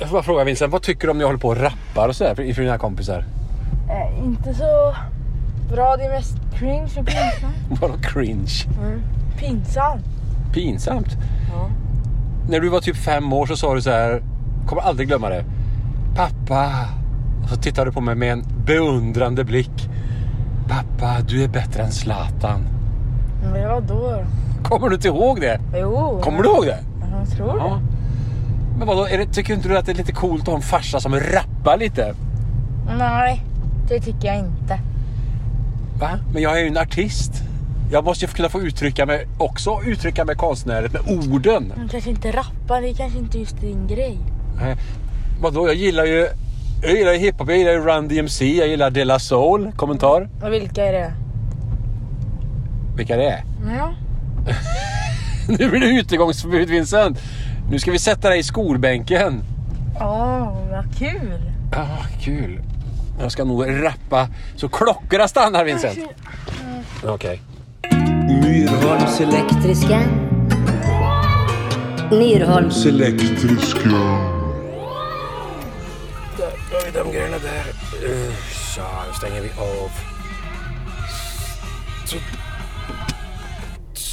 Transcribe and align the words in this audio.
Jag 0.00 0.08
får 0.08 0.16
bara 0.16 0.22
fråga 0.22 0.44
Vincent, 0.44 0.72
vad 0.72 0.82
tycker 0.82 1.06
du 1.06 1.10
om 1.10 1.18
när 1.18 1.22
jag 1.22 1.28
håller 1.28 1.38
på 1.40 1.48
och 1.48 1.56
rappar 1.56 2.08
och 2.08 2.16
sådär 2.16 2.40
inför 2.40 2.62
dina 2.62 2.78
kompisar? 2.78 3.24
Eh, 3.88 4.24
inte 4.24 4.54
så 4.54 4.94
bra, 5.74 5.96
det 5.96 6.04
är 6.04 6.10
mest 6.10 6.36
cringe 6.54 6.90
och 6.98 7.06
pinsamt. 7.06 7.54
Vadå 7.80 7.94
cringe? 8.02 8.66
Mm. 8.82 9.02
Pinsamt. 9.38 10.04
Pinsamt? 10.52 11.08
Ja. 11.52 11.70
När 12.50 12.60
du 12.60 12.68
var 12.68 12.80
typ 12.80 12.96
fem 12.96 13.32
år 13.32 13.46
så 13.46 13.56
sa 13.56 13.74
du 13.74 13.82
så 13.82 13.90
här, 13.90 14.22
kommer 14.66 14.82
aldrig 14.82 15.08
glömma 15.08 15.28
det. 15.28 15.44
Pappa. 16.16 16.70
Och 17.42 17.48
så 17.48 17.56
tittade 17.56 17.90
du 17.90 17.94
på 17.94 18.00
mig 18.00 18.14
med 18.14 18.32
en 18.32 18.44
beundrande 18.66 19.44
blick. 19.44 19.88
Pappa, 20.68 21.20
du 21.28 21.44
är 21.44 21.48
bättre 21.48 21.82
än 21.82 21.90
Zlatan. 21.92 22.60
Men 23.52 23.68
vad 23.68 23.82
då? 23.82 24.24
Kommer 24.62 24.88
du 24.88 24.94
inte 24.94 25.08
ihåg 25.08 25.40
det? 25.40 25.60
Jo. 25.74 26.20
Kommer 26.22 26.42
du 26.42 26.48
ihåg 26.48 26.64
det? 26.66 26.78
Jag 27.18 27.36
tror 27.36 27.46
det. 27.46 27.58
Ja. 27.58 27.80
Men 28.80 28.88
vadå, 28.88 29.06
är 29.06 29.18
det, 29.18 29.26
tycker 29.26 29.54
inte 29.54 29.68
du 29.68 29.78
att 29.78 29.86
det 29.86 29.92
är 29.92 29.96
lite 29.96 30.12
coolt 30.12 30.42
att 30.42 30.48
ha 30.48 30.56
en 30.56 30.62
farsa 30.62 31.00
som 31.00 31.14
rappar 31.14 31.76
lite? 31.78 32.14
Nej, 32.98 33.44
det 33.88 34.00
tycker 34.00 34.28
jag 34.28 34.38
inte. 34.38 34.80
Va? 36.00 36.18
Men 36.32 36.42
jag 36.42 36.58
är 36.58 36.62
ju 36.62 36.66
en 36.68 36.76
artist. 36.76 37.32
Jag 37.92 38.04
måste 38.04 38.24
ju 38.24 38.32
kunna 38.32 38.48
få 38.48 38.60
uttrycka 38.60 39.06
mig 39.06 39.26
också, 39.38 39.80
uttrycka 39.86 40.24
mig 40.24 40.36
konstnärligt 40.36 40.92
med 40.92 41.02
orden. 41.06 41.72
Man 41.76 41.88
kanske 41.88 42.10
inte 42.10 42.30
rappar, 42.30 42.82
det 42.82 42.88
är 42.88 42.94
kanske 42.94 43.18
inte 43.18 43.38
just 43.38 43.60
din 43.60 43.86
grej. 43.86 44.18
Nej. 44.60 44.76
Vadå, 45.40 45.66
jag 45.66 45.74
gillar 45.74 46.04
ju 46.04 46.28
jag 46.82 46.92
gillar 46.92 47.12
ju 47.12 47.18
hiphop, 47.18 47.48
jag 47.48 47.58
gillar 47.58 47.72
ju 47.72 47.80
Run 47.80 48.08
DMC, 48.08 48.56
jag 48.56 48.68
gillar 48.68 48.90
De 48.90 49.04
La 49.04 49.18
Soul. 49.18 49.72
Kommentar? 49.76 50.28
Och 50.42 50.52
vilka 50.52 50.86
är 50.86 50.92
det? 50.92 51.12
Vilka 52.96 53.16
det 53.16 53.30
är? 53.30 53.44
Ja. 53.78 53.94
Nu 55.58 55.70
blir 55.70 55.80
det 55.80 55.86
utegångsförbud 55.86 56.68
Vincent. 56.68 57.18
Nu 57.70 57.78
ska 57.78 57.90
vi 57.90 57.98
sätta 57.98 58.28
dig 58.28 58.38
i 58.38 58.42
skolbänken. 58.42 59.42
Åh, 60.00 60.70
vad 60.70 60.98
kul. 60.98 61.40
Ah, 61.72 62.04
kul. 62.20 62.60
Jag 63.20 63.32
ska 63.32 63.44
nog 63.44 63.84
rappa 63.84 64.28
så 64.56 64.68
klockorna 64.68 65.28
stannar 65.28 65.64
Vincent. 65.64 65.98
Okej. 67.04 67.40
Myrholms 68.42 69.20
Elektriska. 69.20 70.00
Myrholms. 72.10 72.86
elektriska. 72.86 73.88
Där 76.38 76.46
har 76.72 76.84
vi 76.86 76.98
de 76.98 77.12
grejerna 77.12 77.36
där. 77.38 77.64
Uh, 78.08 78.34
så, 78.74 78.80
då 79.08 79.14
stänger 79.14 79.40
vi 79.40 79.48
av. 79.48 80.09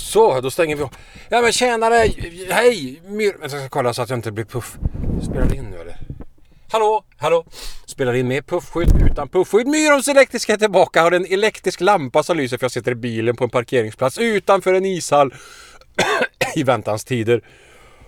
så, 0.07 0.41
då 0.41 0.51
stänger 0.51 0.75
vi 0.75 0.83
av. 0.83 0.89
Ja 1.29 1.41
men 1.41 1.51
tjenare! 1.51 2.11
Hej! 2.49 3.01
Myr... 3.07 3.35
Jag 3.41 3.51
ska 3.51 3.69
kolla 3.69 3.93
så 3.93 4.01
att 4.01 4.09
jag 4.09 4.17
inte 4.17 4.31
blir 4.31 4.45
puff. 4.45 4.77
Spelar 5.23 5.45
det 5.45 5.55
in 5.55 5.69
nu 5.71 5.77
eller? 5.77 5.97
Hallå? 6.71 7.03
Hallå? 7.17 7.45
Spelar 7.85 8.13
in 8.13 8.27
med 8.27 8.47
puffskydd, 8.47 9.09
utan 9.11 9.29
puffskydd. 9.29 9.67
Myrholms 9.67 10.07
elektriska 10.07 10.53
är 10.53 10.57
tillbaka. 10.57 11.01
Har 11.01 11.11
en 11.11 11.25
elektrisk 11.25 11.81
lampa 11.81 12.23
som 12.23 12.37
lyser 12.37 12.57
för 12.57 12.63
jag 12.63 12.71
sitter 12.71 12.91
i 12.91 12.95
bilen 12.95 13.35
på 13.35 13.43
en 13.43 13.49
parkeringsplats 13.49 14.17
utanför 14.17 14.73
en 14.73 14.85
ishall 14.85 15.33
i 16.55 16.63
väntans 16.63 17.05
tider. 17.05 17.41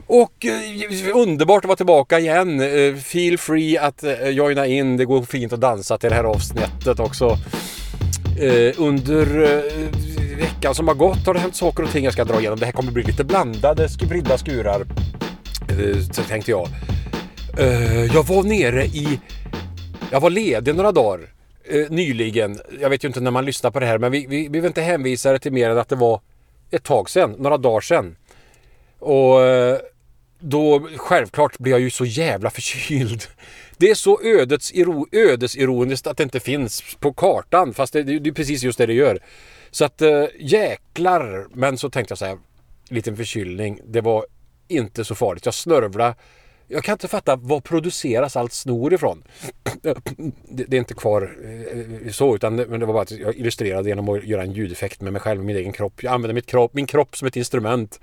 Och 0.08 0.46
eh, 0.46 1.16
underbart 1.16 1.64
att 1.64 1.68
vara 1.68 1.78
tillbaka 1.78 2.20
igen. 2.20 2.60
Eh, 2.60 2.96
feel 2.96 3.38
free 3.38 3.78
att 3.78 4.04
eh, 4.04 4.30
joina 4.30 4.68
in. 4.68 4.98
Det 4.98 5.06
går 5.06 5.24
fint 5.24 5.54
att 5.54 5.62
dansa 5.62 5.98
till 5.98 6.10
det 6.10 6.16
här 6.16 6.24
avsnittet 6.24 7.00
också. 7.00 7.38
Eh, 8.40 8.74
under 8.78 9.42
eh, 9.42 10.19
veckan 10.40 10.76
som 10.76 10.88
har 10.88 10.96
gått 10.96 11.26
har 11.26 11.34
det 11.34 11.40
hänt 11.40 11.56
saker 11.56 11.84
och 11.84 11.92
ting 11.92 12.04
jag 12.04 12.14
ska 12.14 12.24
dra 12.24 12.40
igenom. 12.40 12.60
Det 12.60 12.66
här 12.66 12.74
kommer 12.74 12.92
bli 12.92 13.04
lite 13.04 13.24
blandade, 13.24 13.90
spridda 13.90 14.38
skurar. 14.38 14.86
Eh, 15.70 16.00
så 16.12 16.24
tänkte 16.24 16.52
jag. 16.52 16.68
Eh, 17.58 18.06
jag 18.06 18.24
var 18.24 18.44
nere 18.44 18.86
i... 18.86 19.20
Jag 20.12 20.20
var 20.20 20.30
ledig 20.30 20.76
några 20.76 20.92
dagar 20.92 21.20
eh, 21.64 21.90
nyligen. 21.90 22.60
Jag 22.80 22.90
vet 22.90 23.04
ju 23.04 23.08
inte 23.08 23.20
när 23.20 23.32
man 23.32 23.46
lyssnar 23.46 23.72
på 23.72 23.80
det 23.80 23.86
här 23.86 23.98
men 23.98 24.12
vi, 24.12 24.26
vi, 24.30 24.48
vi 24.48 24.60
vill 24.60 24.66
inte 24.66 24.82
hänvisa 24.82 25.32
det 25.32 25.40
till 25.40 25.54
mer 25.54 25.70
än 25.70 25.78
att 25.78 25.90
det 25.90 25.96
var 25.96 26.22
ett 26.72 26.84
tag 26.84 27.10
sedan, 27.10 27.36
några 27.38 27.58
dagar 27.58 27.82
sedan. 27.82 28.16
Och 29.00 29.40
då 30.40 30.88
självklart 30.98 31.58
blir 31.58 31.72
jag 31.72 31.82
ju 31.82 31.90
så 31.90 32.06
jävla 32.06 32.50
förkyld. 32.50 33.24
Det 33.78 33.90
är 33.90 33.96
så 33.96 34.22
ödets 34.24 34.72
iro, 34.74 35.08
ödesironiskt 35.12 36.08
att 36.08 36.18
det 36.18 36.24
inte 36.24 36.40
finns 36.40 36.96
på 37.00 37.14
kartan 37.14 37.74
fast 37.74 37.94
det, 37.94 38.04
det 38.04 38.30
är 38.30 38.34
precis 38.34 38.64
just 38.64 38.78
det 38.78 38.86
det 38.86 38.94
gör. 38.94 39.20
Så 39.72 39.86
att 39.86 40.02
äh, 40.02 40.26
jäklar. 40.40 41.48
Men 41.54 41.78
så 41.78 41.90
tänkte 41.90 42.12
jag 42.12 42.20
så 42.20 42.26
här. 42.26 42.38
Liten 42.90 43.18
förkylning. 43.18 43.80
Det 43.86 44.02
var 44.02 44.26
inte 44.68 45.06
så 45.06 45.16
farligt. 45.16 45.46
Jag 45.46 45.54
snörvlade. 45.54 46.16
Jag 46.72 46.84
kan 46.84 46.94
inte 46.94 47.08
fatta 47.08 47.36
var 47.36 47.62
produceras 47.62 48.36
allt 48.36 48.54
snor 48.54 48.94
ifrån? 48.94 49.24
Det, 50.52 50.64
det 50.68 50.78
är 50.78 50.80
inte 50.80 50.94
kvar 50.94 51.38
eh, 51.44 52.08
eh, 52.08 52.12
så 52.12 52.36
utan 52.36 52.58
det, 52.58 52.68
men 52.68 52.80
det 52.80 52.86
var 52.86 52.94
bara 52.94 53.04
att 53.04 53.12
jag 53.12 53.36
illustrerade 53.36 53.90
genom 53.90 54.10
att 54.10 54.24
göra 54.24 54.42
en 54.42 54.54
ljudeffekt 54.54 55.02
med 55.02 55.14
mig 55.14 55.22
själv 55.22 55.40
och 55.40 55.46
min 55.46 55.56
egen 55.56 55.74
kropp. 55.74 56.04
Jag 56.04 56.14
använder 56.14 56.34
mitt 56.34 56.46
kropp, 56.46 56.74
min 56.74 56.86
kropp 56.86 57.18
som 57.18 57.28
ett 57.28 57.36
instrument. 57.36 58.00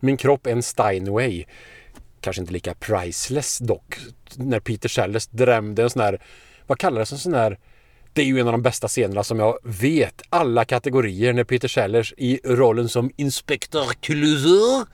Min 0.00 0.16
kropp 0.16 0.46
är 0.46 0.52
en 0.52 0.62
Steinway. 0.62 1.44
Kanske 2.20 2.40
inte 2.40 2.52
lika 2.52 2.74
priceless 2.74 3.58
dock. 3.58 3.98
När 4.36 4.60
Peter 4.60 4.88
Sellers 4.88 5.26
drämde 5.26 5.82
en 5.82 5.90
sån 5.90 6.02
här, 6.02 6.22
vad 6.66 6.78
kallades 6.78 7.12
en 7.12 7.18
sån 7.18 7.34
här 7.34 7.58
det 8.12 8.22
är 8.22 8.26
ju 8.26 8.40
en 8.40 8.46
av 8.46 8.52
de 8.52 8.62
bästa 8.62 8.88
scenerna 8.88 9.24
som 9.24 9.38
jag 9.38 9.58
vet. 9.62 10.22
Alla 10.28 10.64
kategorier 10.64 11.32
när 11.32 11.44
Peter 11.44 11.68
Sellers 11.68 12.14
i 12.16 12.40
rollen 12.44 12.88
som 12.88 13.10
Inspektör 13.16 13.86
Clouseau 14.00 14.84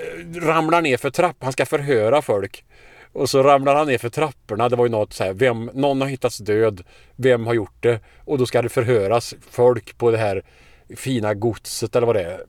Eh, 0.00 0.40
ramlar 0.40 0.82
ner 0.82 0.96
för 0.96 1.10
trappan. 1.10 1.46
Han 1.46 1.52
ska 1.52 1.66
förhöra 1.66 2.22
folk. 2.22 2.64
Och 3.12 3.30
så 3.30 3.42
ramlar 3.42 3.74
han 3.74 3.86
ner 3.86 3.98
för 3.98 4.08
trapporna. 4.08 4.68
Det 4.68 4.76
var 4.76 4.84
ju 4.84 4.90
något 4.90 5.12
så 5.12 5.24
här, 5.24 5.32
vem, 5.32 5.70
någon 5.74 6.00
har 6.00 6.08
hittats 6.08 6.38
död. 6.38 6.82
Vem 7.16 7.46
har 7.46 7.54
gjort 7.54 7.82
det? 7.82 8.00
Och 8.24 8.38
då 8.38 8.46
ska 8.46 8.62
det 8.62 8.68
förhöras 8.68 9.34
folk 9.50 9.98
på 9.98 10.10
det 10.10 10.18
här 10.18 10.42
fina 10.96 11.34
godset 11.34 11.96
eller 11.96 12.06
vad 12.06 12.16
det 12.16 12.22
är. 12.22 12.40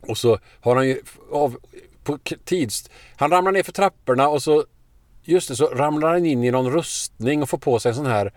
Och 0.00 0.18
så 0.18 0.38
har 0.60 0.76
han 0.76 0.88
ju 0.88 1.00
av 1.32 1.56
på 2.04 2.18
tids... 2.44 2.90
Han 3.16 3.30
ramlar 3.30 3.52
ner 3.52 3.62
för 3.62 3.72
trapporna 3.72 4.28
och 4.28 4.42
så 4.42 4.64
just 5.22 5.48
det, 5.48 5.56
så 5.56 5.66
ramlar 5.66 6.12
han 6.12 6.26
in 6.26 6.44
i 6.44 6.50
någon 6.50 6.72
rustning 6.72 7.42
och 7.42 7.48
får 7.48 7.58
på 7.58 7.78
sig 7.78 7.88
en 7.88 7.94
sån 7.94 8.06
här... 8.06 8.32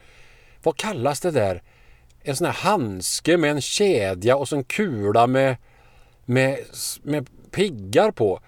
Vad 0.63 0.77
kallas 0.77 1.19
det 1.19 1.31
där? 1.31 1.61
En 2.21 2.35
sån 2.35 2.45
här 2.45 2.53
handske 2.53 3.37
med 3.37 3.51
en 3.51 3.61
kedja 3.61 4.35
och 4.35 4.49
så 4.49 4.55
en 4.55 4.63
kula 4.63 5.27
med, 5.27 5.57
med, 6.25 6.57
med 7.03 7.29
piggar 7.53 8.11
på. 8.11 8.39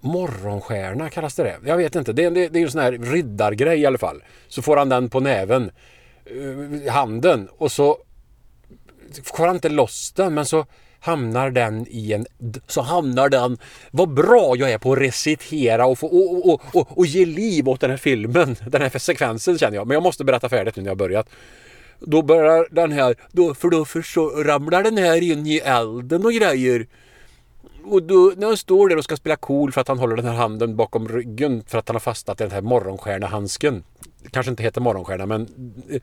Morgonstjärna 0.00 1.10
kallas 1.10 1.34
det 1.34 1.42
det? 1.42 1.56
Jag 1.64 1.76
vet 1.76 1.96
inte. 1.96 2.12
Det 2.12 2.24
är, 2.24 2.30
det, 2.30 2.48
det 2.48 2.58
är 2.58 2.62
en 2.62 2.70
sån 2.70 2.80
här 2.80 2.92
riddargrej 2.92 3.80
i 3.80 3.86
alla 3.86 3.98
fall. 3.98 4.22
Så 4.48 4.62
får 4.62 4.76
han 4.76 4.88
den 4.88 5.08
på 5.08 5.20
näven. 5.20 5.70
Eh, 6.24 6.92
handen. 6.92 7.48
Och 7.58 7.72
så 7.72 7.98
får 9.24 9.46
han 9.46 9.56
inte 9.56 9.68
loss 9.68 10.12
den 10.12 10.34
men 10.34 10.46
så 10.46 10.66
hamnar 11.00 11.50
den 11.50 11.86
i 11.88 12.12
en... 12.12 12.26
Så 12.66 12.80
hamnar 12.80 13.28
den... 13.28 13.58
Vad 13.90 14.14
bra 14.14 14.56
jag 14.56 14.70
är 14.70 14.78
på 14.78 14.92
att 14.92 14.98
recitera 14.98 15.86
och, 15.86 15.98
få, 15.98 16.06
och, 16.06 16.52
och, 16.52 16.62
och, 16.72 16.98
och 16.98 17.06
ge 17.06 17.26
liv 17.26 17.68
åt 17.68 17.80
den 17.80 17.90
här 17.90 17.96
filmen. 17.96 18.56
Den 18.66 18.82
här 18.82 18.98
sekvensen 18.98 19.58
känner 19.58 19.76
jag. 19.76 19.86
Men 19.86 19.94
jag 19.94 20.02
måste 20.02 20.24
berätta 20.24 20.48
färdigt 20.48 20.76
nu 20.76 20.82
när 20.82 20.88
jag 20.88 20.94
har 20.94 20.96
börjat. 20.96 21.28
Då 21.98 22.22
börjar 22.22 22.66
den 22.70 22.92
här... 22.92 23.16
Då, 23.32 23.54
för 23.54 23.68
då 23.68 23.84
för 23.84 24.02
så 24.02 24.28
ramlar 24.28 24.82
den 24.82 24.96
här 24.96 25.22
in 25.22 25.46
i 25.46 25.56
elden 25.56 26.24
och 26.24 26.32
grejer. 26.32 26.86
Och 27.84 28.02
då, 28.02 28.32
när 28.36 28.46
han 28.46 28.56
står 28.56 28.88
där 28.88 28.96
och 28.96 29.04
ska 29.04 29.16
spela 29.16 29.36
cool 29.36 29.72
för 29.72 29.80
att 29.80 29.88
han 29.88 29.98
håller 29.98 30.16
den 30.16 30.24
här 30.24 30.34
handen 30.34 30.76
bakom 30.76 31.08
ryggen 31.08 31.62
för 31.66 31.78
att 31.78 31.88
han 31.88 31.94
har 31.94 32.00
fastnat 32.00 32.40
i 32.40 32.44
den 32.44 32.52
här 32.52 32.60
morgonstjärnehandsken. 32.60 33.84
Det 34.22 34.30
kanske 34.30 34.50
inte 34.50 34.62
heter 34.62 34.80
morgonstjärna 34.80 35.26
men 35.26 35.72
eh, 35.90 36.00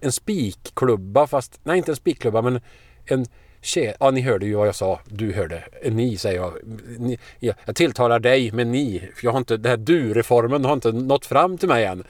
en 0.00 0.12
spikklubba 0.12 1.26
fast, 1.26 1.60
nej 1.64 1.78
inte 1.78 1.92
en 1.92 1.96
spikklubba 1.96 2.42
men 2.42 2.60
en 3.04 3.26
kä- 3.62 3.94
Ja 4.00 4.10
ni 4.10 4.20
hörde 4.20 4.46
ju 4.46 4.54
vad 4.54 4.68
jag 4.68 4.74
sa. 4.74 5.00
Du 5.04 5.32
hörde. 5.32 5.64
Ni 5.90 6.16
säger 6.16 6.40
jag. 6.40 6.52
Ni, 6.98 7.18
ja, 7.38 7.54
jag 7.64 7.76
tilltalar 7.76 8.18
dig 8.18 8.52
med 8.52 8.66
ni. 8.66 9.10
För 9.16 9.24
jag 9.24 9.32
har 9.32 9.38
inte, 9.38 9.56
den 9.56 9.70
här 9.70 9.76
du-reformen 9.76 10.64
har 10.64 10.72
inte 10.72 10.92
nått 10.92 11.26
fram 11.26 11.58
till 11.58 11.68
mig 11.68 11.84
än. 11.84 12.04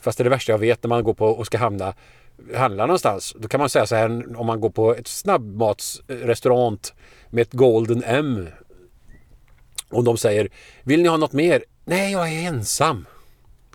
Fast 0.00 0.18
det 0.18 0.22
är 0.22 0.24
det 0.24 0.30
värsta 0.30 0.52
jag 0.52 0.58
vet 0.58 0.82
när 0.82 0.88
man 0.88 1.04
går 1.04 1.14
på 1.14 1.26
och 1.26 1.46
ska 1.46 1.58
hamna 1.58 1.94
handlar 2.54 2.86
någonstans. 2.86 3.36
Då 3.38 3.48
kan 3.48 3.60
man 3.60 3.68
säga 3.68 3.86
så 3.86 3.94
här 3.94 4.38
om 4.38 4.46
man 4.46 4.60
går 4.60 4.70
på 4.70 4.94
ett 4.94 5.08
snabbmatsrestaurant 5.08 6.94
med 7.30 7.42
ett 7.42 7.52
Golden 7.52 8.02
M. 8.06 8.48
Och 9.90 10.04
de 10.04 10.16
säger 10.16 10.48
Vill 10.82 11.02
ni 11.02 11.08
ha 11.08 11.16
något 11.16 11.32
mer? 11.32 11.64
Nej, 11.84 12.12
jag 12.12 12.32
är 12.32 12.48
ensam. 12.48 13.06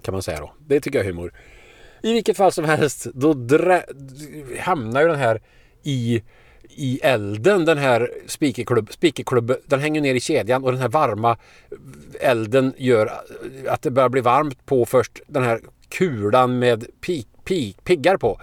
Kan 0.02 0.14
man 0.14 0.24
säga 0.24 0.40
då. 0.40 0.54
Det 0.68 0.80
tycker 0.80 1.00
jag 1.00 1.06
är 1.06 1.12
humor. 1.12 1.34
I 2.04 2.14
vilket 2.14 2.38
fall 2.38 2.52
som 2.52 2.66
helst, 2.66 3.08
då 3.14 3.36
hamnar 4.60 5.02
ju 5.02 5.08
den 5.08 5.20
här 5.20 5.42
i, 5.84 6.24
i 6.70 7.00
elden, 7.04 7.66
den 7.66 7.78
här 7.78 8.12
speakerklubben. 8.28 8.94
speakerklubb, 8.94 9.56
den 9.66 9.80
hänger 9.80 10.02
ner 10.02 10.16
i 10.16 10.20
kedjan 10.20 10.64
och 10.64 10.72
den 10.72 10.82
här 10.82 10.90
varma 10.90 11.38
elden 12.20 12.74
gör 12.78 13.12
att 13.68 13.82
det 13.82 13.92
börjar 13.92 14.10
bli 14.10 14.22
varmt 14.22 14.66
på 14.66 14.86
först 14.86 15.22
den 15.28 15.44
här 15.44 15.62
kulan 15.90 16.60
med 16.60 16.86
pik, 17.02 17.28
piggar 17.44 18.18
på. 18.18 18.42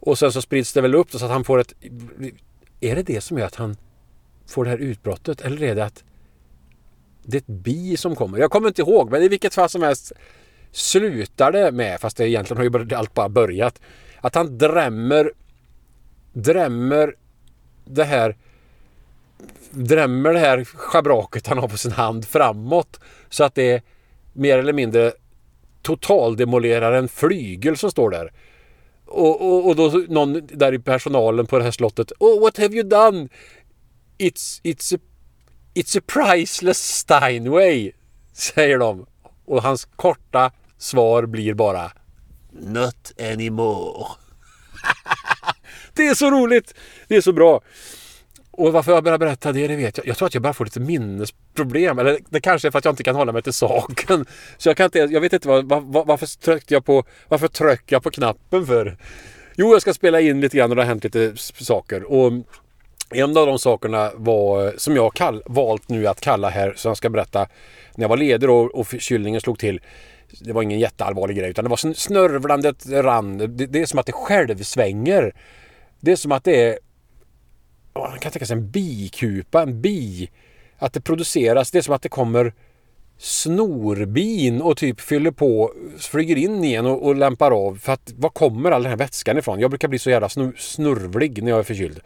Och 0.00 0.18
sen 0.18 0.32
så 0.32 0.42
sprids 0.42 0.72
det 0.72 0.80
väl 0.80 0.94
upp 0.94 1.10
så 1.10 1.24
att 1.24 1.30
han 1.30 1.44
får 1.44 1.58
ett... 1.58 1.74
Är 2.80 2.96
det 2.96 3.02
det 3.02 3.20
som 3.20 3.38
gör 3.38 3.46
att 3.46 3.54
han 3.54 3.76
får 4.46 4.64
det 4.64 4.70
här 4.70 4.78
utbrottet? 4.78 5.40
Eller 5.40 5.62
är 5.62 5.74
det 5.74 5.84
att 5.84 6.04
det 7.22 7.36
är 7.36 7.40
ett 7.40 7.46
bi 7.46 7.96
som 7.96 8.16
kommer. 8.16 8.38
Jag 8.38 8.50
kommer 8.50 8.68
inte 8.68 8.82
ihåg 8.82 9.10
men 9.10 9.22
i 9.22 9.28
vilket 9.28 9.54
fall 9.54 9.68
som 9.68 9.82
helst 9.82 10.12
slutar 10.72 11.52
det 11.52 11.72
med, 11.72 12.00
fast 12.00 12.16
det 12.16 12.28
egentligen 12.28 12.56
har 12.56 12.80
ju 12.80 12.94
allt 12.94 13.14
bara 13.14 13.28
börjat, 13.28 13.80
att 14.20 14.34
han 14.34 14.58
drämmer 14.58 15.32
drämmer 16.32 17.14
det 17.84 18.04
här 18.04 18.36
drämmer 19.70 20.32
det 20.32 20.38
här 20.38 20.64
schabraket 20.64 21.46
han 21.46 21.58
har 21.58 21.68
på 21.68 21.76
sin 21.76 21.92
hand 21.92 22.24
framåt 22.24 23.00
så 23.28 23.44
att 23.44 23.54
det 23.54 23.82
mer 24.32 24.58
eller 24.58 24.72
mindre 24.72 25.12
totaldemolerar 25.82 26.92
en 26.92 27.08
flygel 27.08 27.76
som 27.76 27.90
står 27.90 28.10
där. 28.10 28.32
Och, 29.06 29.48
och, 29.48 29.68
och 29.68 29.76
då 29.76 30.04
någon 30.08 30.46
där 30.46 30.74
i 30.74 30.78
personalen 30.78 31.46
på 31.46 31.58
det 31.58 31.64
här 31.64 31.70
slottet. 31.70 32.12
Oh, 32.18 32.40
what 32.40 32.58
have 32.58 32.74
you 32.74 32.88
done? 32.88 33.28
It's, 34.18 34.60
it's, 34.62 34.96
a, 34.96 34.98
it's 35.74 35.98
a 35.98 36.02
priceless 36.06 36.78
Steinway, 36.78 37.92
säger 38.32 38.78
de. 38.78 39.06
Och 39.44 39.62
hans 39.62 39.84
korta 39.84 40.50
svar 40.78 41.26
blir 41.26 41.54
bara 41.54 41.92
Not 42.52 43.12
anymore. 43.32 44.06
det 45.94 46.06
är 46.06 46.14
så 46.14 46.30
roligt! 46.30 46.74
Det 47.08 47.16
är 47.16 47.20
så 47.20 47.32
bra. 47.32 47.60
Och 48.52 48.72
varför 48.72 48.92
jag 48.92 49.04
börjar 49.04 49.18
berätta 49.18 49.52
det, 49.52 49.68
det 49.68 49.76
vet 49.76 49.98
jag. 49.98 50.06
Jag 50.06 50.16
tror 50.16 50.26
att 50.26 50.34
jag 50.34 50.42
bara 50.42 50.52
får 50.52 50.64
lite 50.64 50.80
minnesproblem. 50.80 51.98
Eller 51.98 52.18
det 52.28 52.40
kanske 52.40 52.68
är 52.68 52.70
för 52.70 52.78
att 52.78 52.84
jag 52.84 52.92
inte 52.92 53.02
kan 53.02 53.14
hålla 53.14 53.32
mig 53.32 53.42
till 53.42 53.52
saken. 53.52 54.26
Så 54.58 54.68
jag 54.68 54.76
kan 54.76 54.84
inte, 54.84 54.98
jag 54.98 55.20
vet 55.20 55.32
inte 55.32 55.48
var, 55.48 55.62
var, 55.62 56.04
varför 56.04 56.26
tryckte 56.26 56.74
jag 56.74 56.84
på, 56.84 57.04
varför 57.28 57.48
tryckte 57.48 57.94
jag 57.94 58.02
på 58.02 58.10
knappen 58.10 58.66
för? 58.66 58.96
Jo, 59.56 59.72
jag 59.72 59.82
ska 59.82 59.94
spela 59.94 60.20
in 60.20 60.40
lite 60.40 60.56
grann 60.56 60.70
och 60.70 60.76
det 60.76 60.82
har 60.82 60.86
hänt 60.86 61.04
lite 61.04 61.32
saker. 61.36 62.02
Och 62.02 62.32
en 63.10 63.36
av 63.36 63.46
de 63.46 63.58
sakerna 63.58 64.10
var, 64.14 64.74
som 64.76 64.96
jag 64.96 65.14
kall, 65.14 65.42
valt 65.46 65.88
nu 65.88 66.06
att 66.06 66.20
kalla 66.20 66.48
här, 66.48 66.72
som 66.76 66.88
jag 66.90 66.96
ska 66.96 67.10
berätta, 67.10 67.48
när 67.94 68.04
jag 68.04 68.08
var 68.08 68.16
ledig 68.16 68.50
och, 68.50 68.74
och 68.74 68.86
förkylningen 68.86 69.40
slog 69.40 69.58
till. 69.58 69.80
Det 70.40 70.52
var 70.52 70.62
ingen 70.62 70.78
jätteallvarlig 70.78 71.36
grej 71.36 71.50
utan 71.50 71.64
det 71.64 71.70
var 71.70 71.94
snörvlandet 71.94 72.86
rann. 72.86 73.38
Det, 73.38 73.66
det 73.66 73.80
är 73.80 73.86
som 73.86 73.98
att 73.98 74.06
det 74.06 74.12
självsvänger. 74.12 75.34
Det 76.00 76.12
är 76.12 76.16
som 76.16 76.32
att 76.32 76.44
det 76.44 76.62
är 76.62 76.78
man 77.94 78.18
kan 78.18 78.32
tänka 78.32 78.46
sig 78.46 78.56
en 78.56 78.70
bikupa, 78.70 79.62
en 79.62 79.80
bi. 79.80 80.30
Att 80.78 80.92
det 80.92 81.00
produceras, 81.00 81.70
det 81.70 81.78
är 81.78 81.82
som 81.82 81.94
att 81.94 82.02
det 82.02 82.08
kommer 82.08 82.54
snorbin 83.18 84.62
och 84.62 84.76
typ 84.76 85.00
fyller 85.00 85.30
på, 85.30 85.72
flyger 85.98 86.36
in 86.36 86.64
igen 86.64 86.86
och, 86.86 87.06
och 87.06 87.16
lämpar 87.16 87.50
av. 87.50 87.76
För 87.76 87.92
att 87.92 88.12
var 88.16 88.30
kommer 88.30 88.70
all 88.70 88.82
den 88.82 88.90
här 88.90 88.96
vätskan 88.96 89.38
ifrån? 89.38 89.60
Jag 89.60 89.70
brukar 89.70 89.88
bli 89.88 89.98
så 89.98 90.10
jävla 90.10 90.28
snur, 90.28 90.54
snurvlig 90.58 91.42
när 91.42 91.50
jag 91.50 91.58
är 91.58 91.62
förkyld. 91.62 92.00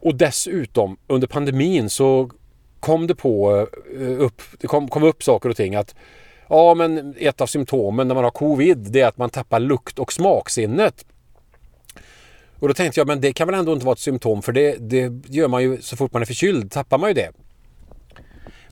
Och 0.00 0.14
dessutom 0.14 0.96
under 1.06 1.26
pandemin 1.26 1.90
så 1.90 2.30
kom 2.80 3.06
det 3.06 3.14
på 3.14 3.66
eh, 4.00 4.20
upp, 4.22 4.42
det 4.58 4.66
kom, 4.66 4.88
kom 4.88 5.02
upp 5.02 5.22
saker 5.22 5.48
och 5.48 5.56
ting 5.56 5.74
att 5.74 5.94
ja 6.48 6.74
men 6.74 7.14
ett 7.18 7.40
av 7.40 7.46
symptomen 7.46 8.08
när 8.08 8.14
man 8.14 8.24
har 8.24 8.30
covid 8.30 8.78
det 8.78 9.00
är 9.00 9.06
att 9.06 9.16
man 9.16 9.30
tappar 9.30 9.60
lukt 9.60 9.98
och 9.98 10.12
smaksinnet. 10.12 11.04
Och 12.64 12.68
då 12.68 12.74
tänkte 12.74 13.00
jag, 13.00 13.06
men 13.06 13.20
det 13.20 13.32
kan 13.32 13.46
väl 13.48 13.58
ändå 13.58 13.72
inte 13.72 13.86
vara 13.86 13.92
ett 13.92 13.98
symptom 13.98 14.42
för 14.42 14.52
det, 14.52 14.76
det 14.80 15.12
gör 15.28 15.48
man 15.48 15.62
ju 15.62 15.82
så 15.82 15.96
fort 15.96 16.12
man 16.12 16.22
är 16.22 16.26
förkyld, 16.26 16.72
tappar 16.72 16.98
man 16.98 17.10
ju 17.10 17.14
det. 17.14 17.30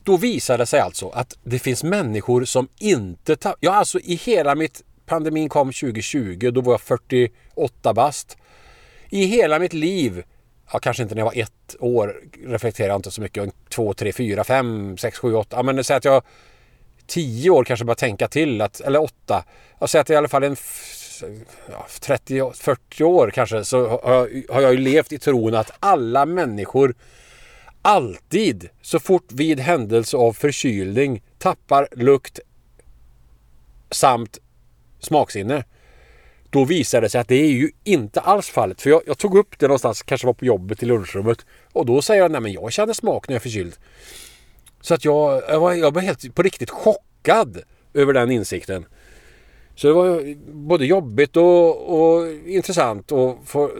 Då 0.03 0.17
visade 0.17 0.57
det 0.57 0.65
sig 0.65 0.79
alltså 0.79 1.09
att 1.09 1.37
det 1.43 1.59
finns 1.59 1.83
människor 1.83 2.45
som 2.45 2.67
inte 2.79 3.35
tappar... 3.35 3.57
Ja, 3.59 3.71
alltså 3.71 3.99
i 3.99 4.15
hela 4.15 4.55
mitt... 4.55 4.83
Pandemin 5.05 5.49
kom 5.49 5.67
2020, 5.67 6.51
då 6.53 6.61
var 6.61 6.73
jag 6.73 6.81
48 6.81 7.93
bast. 7.93 8.37
I 9.09 9.25
hela 9.25 9.59
mitt 9.59 9.73
liv, 9.73 10.23
ja 10.71 10.79
kanske 10.79 11.03
inte 11.03 11.15
när 11.15 11.21
jag 11.21 11.25
var 11.25 11.41
ett 11.41 11.75
år, 11.79 12.15
reflekterar 12.45 12.87
jag 12.87 12.97
inte 12.97 13.11
så 13.11 13.21
mycket. 13.21 13.53
Två, 13.69 13.93
tre, 13.93 14.13
fyra, 14.13 14.43
fem, 14.43 14.97
sex, 14.97 15.19
sju, 15.19 15.33
åtta. 15.33 15.55
Ja, 15.55 15.63
men 15.63 15.83
säg 15.83 15.97
att 15.97 16.05
jag 16.05 16.23
tio 17.07 17.49
år 17.49 17.63
kanske 17.63 17.85
bara 17.85 17.95
tänka 17.95 18.27
till, 18.27 18.61
att, 18.61 18.79
eller 18.79 19.01
åtta. 19.01 19.45
Jag 19.79 19.89
säger 19.89 20.01
att 20.01 20.07
det 20.07 20.13
i 20.13 20.17
alla 20.17 20.27
fall 20.27 20.43
en 20.43 20.55
30-40 22.01 23.03
år 23.03 23.29
kanske 23.29 23.65
så 23.65 23.87
har 24.49 24.61
jag, 24.61 24.73
ju 24.73 24.79
levt 24.79 25.11
i 25.11 25.19
tron 25.19 25.55
att 25.55 25.71
alla 25.79 26.25
människor 26.25 26.95
alltid 27.81 28.69
så 28.81 28.99
fort 28.99 29.31
vid 29.31 29.59
händelse 29.59 30.17
av 30.17 30.33
förkylning 30.33 31.21
tappar 31.37 31.87
lukt 31.91 32.39
samt 33.91 34.39
smaksinne. 34.99 35.63
Då 36.49 36.65
visade 36.65 37.05
det 37.05 37.09
sig 37.09 37.21
att 37.21 37.27
det 37.27 37.35
är 37.35 37.47
ju 37.47 37.71
inte 37.83 38.19
alls 38.19 38.49
fallet. 38.49 38.81
För 38.81 38.89
jag, 38.89 39.01
jag 39.05 39.17
tog 39.17 39.37
upp 39.37 39.59
det 39.59 39.67
någonstans, 39.67 40.01
kanske 40.01 40.27
var 40.27 40.33
på 40.33 40.45
jobbet 40.45 40.83
i 40.83 40.85
lunchrummet. 40.85 41.45
Och 41.71 41.85
då 41.85 42.01
säger 42.01 42.21
jag, 42.21 42.31
nej 42.31 42.41
men 42.41 42.51
jag 42.51 42.73
känner 42.73 42.93
smak 42.93 43.27
när 43.27 43.33
jag 43.33 43.39
är 43.39 43.43
förkyld. 43.43 43.75
Så 44.81 44.93
att 44.93 45.05
jag, 45.05 45.43
jag, 45.47 45.59
var, 45.59 45.73
jag 45.73 45.93
var 45.93 46.01
helt 46.01 46.35
på 46.35 46.43
riktigt 46.43 46.69
chockad 46.69 47.61
över 47.93 48.13
den 48.13 48.31
insikten. 48.31 48.85
Så 49.75 49.87
det 49.87 49.93
var 49.93 50.35
både 50.53 50.85
jobbigt 50.85 51.37
och, 51.37 51.93
och 51.99 52.31
intressant 52.45 53.11
att 53.11 53.37
få 53.45 53.71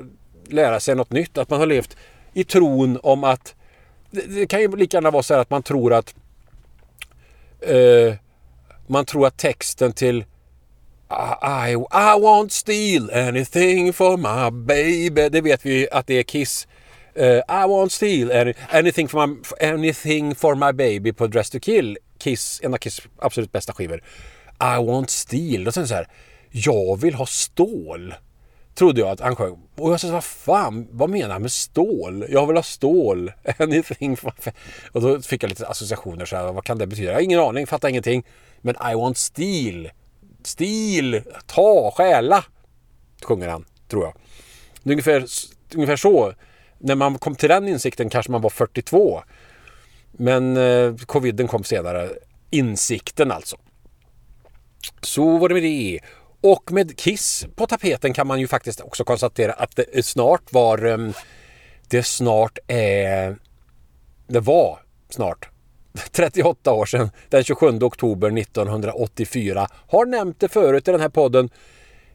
lära 0.47 0.79
sig 0.79 0.95
något 0.95 1.11
nytt. 1.11 1.37
Att 1.37 1.49
man 1.49 1.59
har 1.59 1.67
levt 1.67 1.97
i 2.33 2.43
tron 2.43 2.99
om 3.03 3.23
att 3.23 3.55
det, 4.11 4.21
det 4.21 4.47
kan 4.47 4.61
ju 4.61 4.75
lika 4.75 4.97
gärna 4.97 5.11
vara 5.11 5.23
så 5.23 5.33
här 5.33 5.41
att 5.41 5.49
man 5.49 5.63
tror 5.63 5.93
att 5.93 6.15
eh, 7.61 8.15
man 8.87 9.05
tror 9.05 9.27
att 9.27 9.37
texten 9.37 9.93
till 9.93 10.25
I, 11.11 11.71
I, 11.71 11.73
I 11.91 12.19
won't 12.19 12.49
steal 12.49 13.11
anything 13.27 13.93
for 13.93 14.17
my 14.17 14.65
baby. 14.65 15.29
Det 15.29 15.41
vet 15.41 15.65
vi 15.65 15.89
att 15.91 16.07
det 16.07 16.13
är 16.13 16.23
Kiss. 16.23 16.67
Uh, 17.15 17.41
I 17.47 17.67
won't 17.67 17.89
steal 17.89 18.31
any, 18.31 18.53
anything, 18.69 19.07
for 19.07 19.27
my, 19.27 19.35
anything 19.61 20.35
for 20.35 20.55
my 20.55 20.71
baby 20.71 21.13
på 21.13 21.27
Dress 21.27 21.49
to 21.49 21.59
kill. 21.59 21.97
Kiss, 22.19 22.59
en 22.63 22.73
av 22.73 22.77
Kiss 22.77 23.01
absolut 23.19 23.51
bästa 23.51 23.73
skivor. 23.73 24.01
I 24.63 24.85
want 24.85 25.09
steel. 25.09 25.67
Och 25.67 25.73
sen 25.73 25.87
så 25.87 25.93
här. 25.93 26.07
Jag 26.51 27.01
vill 27.01 27.13
ha 27.13 27.25
stål. 27.25 28.13
Trodde 28.75 29.01
jag 29.01 29.09
att 29.09 29.19
han 29.19 29.35
sjöng. 29.35 29.59
Och 29.75 29.93
jag 29.93 29.99
sa 29.99 30.11
vad 30.11 30.23
fan, 30.23 30.87
vad 30.91 31.09
menar 31.09 31.29
han 31.29 31.41
med 31.41 31.51
stål? 31.51 32.25
Jag 32.29 32.47
vill 32.47 32.55
ha 32.55 32.63
stål. 32.63 33.31
Anything. 33.57 34.17
Och 34.91 35.01
då 35.01 35.21
fick 35.21 35.43
jag 35.43 35.49
lite 35.49 35.67
associationer 35.67 36.25
så 36.25 36.35
här. 36.35 36.51
Vad 36.51 36.63
kan 36.63 36.77
det 36.77 36.87
betyda? 36.87 37.07
Jag 37.07 37.17
har 37.17 37.21
ingen 37.21 37.39
aning, 37.39 37.67
fattar 37.67 37.89
ingenting. 37.89 38.23
Men 38.61 38.75
I 38.91 38.95
want 38.95 39.17
steel. 39.17 39.91
Stil, 40.43 41.21
ta, 41.45 41.91
stjäla. 41.97 42.43
Sjunger 43.23 43.47
han, 43.47 43.65
tror 43.87 44.03
jag. 44.03 44.13
Det 44.83 44.89
är 44.89 44.91
Ungefär, 44.91 45.25
ungefär 45.75 45.95
så. 45.95 46.33
När 46.77 46.95
man 46.95 47.17
kom 47.17 47.35
till 47.35 47.49
den 47.49 47.67
insikten 47.67 48.09
kanske 48.09 48.31
man 48.31 48.41
var 48.41 48.49
42. 48.49 49.23
Men 50.11 50.57
eh, 50.57 50.95
coviden 50.95 51.47
kom 51.47 51.63
senare. 51.63 52.09
Insikten 52.49 53.31
alltså. 53.31 53.57
Så 55.01 55.37
var 55.37 55.49
det 55.49 55.53
med 55.53 55.63
det. 55.63 55.99
Och 56.41 56.71
med 56.71 56.97
Kiss 56.97 57.47
på 57.55 57.67
tapeten 57.67 58.13
kan 58.13 58.27
man 58.27 58.39
ju 58.39 58.47
faktiskt 58.47 58.81
också 58.81 59.03
konstatera 59.03 59.53
att 59.53 59.75
det 59.75 60.05
snart 60.05 60.53
var... 60.53 60.85
Ehm, 60.85 61.13
det 61.89 62.03
snart 62.03 62.57
är... 62.67 63.37
Det 64.27 64.39
var 64.39 64.79
snart 65.09 65.49
38 66.11 66.73
år 66.73 66.85
sedan, 66.85 67.09
den 67.29 67.43
27 67.43 67.67
oktober 67.67 68.37
1984. 68.37 69.67
Har 69.87 70.05
nämnt 70.05 70.39
det 70.39 70.49
förut 70.49 70.87
i 70.87 70.91
den 70.91 71.01
här 71.01 71.09
podden. 71.09 71.49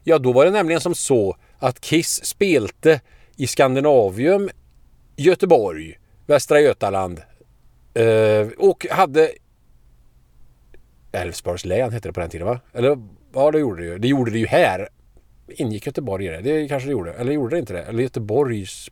Ja, 0.03 0.17
då 0.17 0.31
var 0.31 0.45
det 0.45 0.51
nämligen 0.51 0.81
som 0.81 0.95
så 0.95 1.37
att 1.59 1.81
Kiss 1.81 2.25
spelte 2.25 3.01
i 3.35 3.47
Skandinavium, 3.47 4.49
Göteborg, 5.15 5.99
Västra 6.27 6.61
Götaland 6.61 7.21
eh, 7.93 8.47
och 8.57 8.85
hade 8.91 9.31
Älvsborgs 11.11 11.65
län 11.65 11.91
hette 11.91 12.09
det 12.09 12.13
på 12.13 12.19
den 12.19 12.29
tiden 12.29 12.47
va? 12.47 12.59
Eller 12.73 12.97
ja, 13.33 13.51
det 13.51 13.59
gjorde 13.59 13.81
det 13.81 13.87
ju. 13.87 13.97
Det 13.97 14.07
gjorde 14.07 14.31
det 14.31 14.39
ju 14.39 14.47
här. 14.47 14.89
Ingick 15.47 15.85
Göteborg 15.85 16.25
i 16.25 16.29
det? 16.29 16.41
Det 16.41 16.67
kanske 16.67 16.89
det 16.89 16.91
gjorde. 16.91 17.13
Eller 17.13 17.31
gjorde 17.31 17.55
det 17.55 17.59
inte 17.59 17.73
det? 17.73 17.83
Eller 17.83 18.03
Göteborgs 18.03 18.89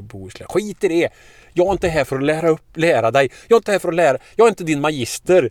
Bohuslän. 0.00 0.48
Skit 0.48 0.84
i 0.84 0.88
det! 0.88 1.08
Jag 1.52 1.66
är 1.66 1.72
inte 1.72 1.88
här 1.88 2.04
för 2.04 2.16
att 2.16 2.22
lära 2.22 2.48
upp, 2.48 2.76
lära 2.76 3.10
dig. 3.10 3.30
Jag 3.48 3.56
är 3.56 3.60
inte 3.60 3.72
här 3.72 3.78
för 3.78 3.88
att 3.88 3.94
lära. 3.94 4.18
Jag 4.36 4.44
är 4.44 4.48
inte 4.48 4.64
din 4.64 4.80
magister. 4.80 5.50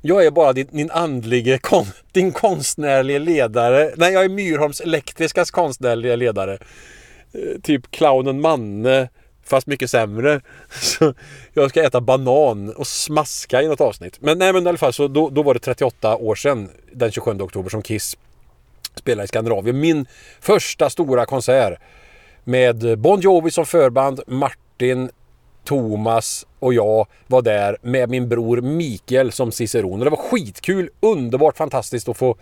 Jag 0.00 0.26
är 0.26 0.30
bara 0.30 0.52
din, 0.52 0.68
din 0.70 0.90
andlige, 0.90 1.58
kon, 1.58 1.84
din 2.12 2.32
konstnärliga 2.32 3.18
ledare. 3.18 3.92
Nej, 3.96 4.12
jag 4.12 4.24
är 4.24 4.28
Myrholms 4.28 4.80
Elektriskas 4.80 5.50
konstnärliga 5.50 6.16
ledare. 6.16 6.58
Eh, 7.32 7.60
typ 7.62 7.90
clownen 7.90 8.40
Manne. 8.40 9.08
Fast 9.44 9.66
mycket 9.66 9.90
sämre. 9.90 10.40
Så 10.68 11.14
jag 11.52 11.70
ska 11.70 11.82
äta 11.82 12.00
banan 12.00 12.74
och 12.74 12.86
smaska 12.86 13.62
i 13.62 13.68
något 13.68 13.80
avsnitt. 13.80 14.20
Men 14.20 14.38
nej 14.38 14.52
men 14.52 14.66
i 14.66 14.68
alla 14.68 14.78
fall 14.78 14.92
så 14.92 15.08
då, 15.08 15.30
då 15.30 15.42
var 15.42 15.54
det 15.54 15.60
38 15.60 16.16
år 16.16 16.34
sedan 16.34 16.68
den 16.92 17.10
27 17.10 17.30
oktober 17.40 17.70
som 17.70 17.82
Kiss 17.82 18.16
spelade 18.94 19.24
i 19.24 19.28
Skandinavien. 19.28 19.80
Min 19.80 20.06
första 20.40 20.90
stora 20.90 21.26
konsert 21.26 21.78
med 22.44 22.98
Bon 22.98 23.20
Jovi 23.20 23.50
som 23.50 23.66
förband, 23.66 24.20
Martin, 24.26 25.10
Thomas 25.64 26.46
och 26.58 26.74
jag 26.74 27.06
var 27.26 27.42
där 27.42 27.76
med 27.82 28.10
min 28.10 28.28
bror 28.28 28.60
Mikael 28.60 29.32
som 29.32 29.52
ciceron. 29.52 29.98
Och 29.98 30.04
det 30.04 30.10
var 30.10 30.30
skitkul, 30.30 30.90
underbart 31.00 31.56
fantastiskt 31.56 32.08
att 32.08 32.16
få 32.16 32.36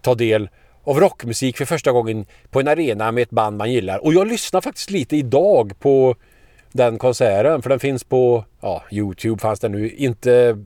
ta 0.00 0.14
del 0.14 0.48
av 0.84 1.00
rockmusik 1.00 1.56
för 1.56 1.64
första 1.64 1.92
gången 1.92 2.26
på 2.50 2.60
en 2.60 2.68
arena 2.68 3.12
med 3.12 3.22
ett 3.22 3.30
band 3.30 3.56
man 3.56 3.72
gillar. 3.72 4.04
Och 4.04 4.14
jag 4.14 4.26
lyssnar 4.26 4.60
faktiskt 4.60 4.90
lite 4.90 5.16
idag 5.16 5.72
på 5.78 6.16
den 6.72 6.98
konserten. 6.98 7.62
För 7.62 7.70
den 7.70 7.80
finns 7.80 8.04
på 8.04 8.44
ja, 8.60 8.82
Youtube 8.90 9.40
fanns 9.40 9.60
den 9.60 9.72
nu. 9.72 9.90
Inte, 9.90 10.58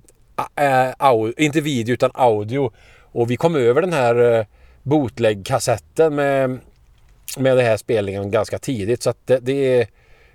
äh, 0.56 1.30
inte 1.36 1.60
video 1.60 1.94
utan 1.94 2.10
audio. 2.14 2.72
Och 3.00 3.30
vi 3.30 3.36
kom 3.36 3.56
över 3.56 3.80
den 3.80 3.92
här 3.92 4.38
äh, 4.38 4.46
bootleg-kassetten 4.82 6.14
med, 6.14 6.58
med 7.38 7.56
den 7.56 7.66
här 7.66 7.76
spelningen 7.76 8.30
ganska 8.30 8.58
tidigt. 8.58 9.02
Så 9.02 9.10
att 9.10 9.26
det, 9.26 9.38
det 9.38 9.80
är 9.80 9.86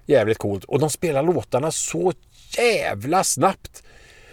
jävligt 0.06 0.38
coolt. 0.38 0.64
Och 0.64 0.80
de 0.80 0.90
spelar 0.90 1.24
låtarna 1.24 1.72
så 1.72 2.14
jävla 2.58 3.24
snabbt. 3.24 3.84